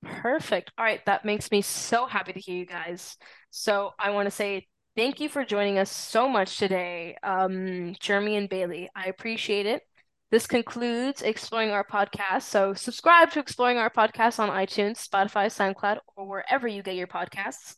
Perfect. 0.03 0.71
All 0.77 0.85
right, 0.85 1.03
that 1.05 1.25
makes 1.25 1.49
me 1.51 1.61
so 1.61 2.05
happy 2.05 2.33
to 2.33 2.39
hear 2.39 2.57
you 2.57 2.65
guys. 2.65 3.17
So 3.49 3.91
I 3.97 4.11
want 4.11 4.27
to 4.27 4.31
say 4.31 4.67
thank 4.95 5.19
you 5.19 5.29
for 5.29 5.45
joining 5.45 5.79
us 5.79 5.89
so 5.89 6.27
much 6.27 6.57
today, 6.57 7.15
um, 7.23 7.95
Jeremy 7.99 8.35
and 8.35 8.49
Bailey. 8.49 8.89
I 8.95 9.05
appreciate 9.05 9.65
it. 9.65 9.81
This 10.29 10.47
concludes 10.47 11.21
Exploring 11.21 11.69
Our 11.69 11.85
Podcast. 11.85 12.43
So 12.43 12.73
subscribe 12.73 13.31
to 13.31 13.39
Exploring 13.39 13.77
Our 13.77 13.91
Podcast 13.91 14.39
on 14.39 14.49
iTunes, 14.49 15.07
Spotify, 15.07 15.45
SoundCloud, 15.45 15.99
or 16.17 16.27
wherever 16.27 16.67
you 16.67 16.81
get 16.81 16.95
your 16.95 17.07
podcasts. 17.07 17.75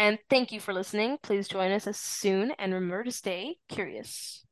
And 0.00 0.18
thank 0.30 0.50
you 0.50 0.60
for 0.60 0.72
listening. 0.72 1.18
Please 1.22 1.46
join 1.46 1.72
us 1.72 1.86
as 1.86 1.98
soon 1.98 2.52
and 2.52 2.72
remember 2.72 3.04
to 3.04 3.12
stay 3.12 3.58
curious. 3.68 4.46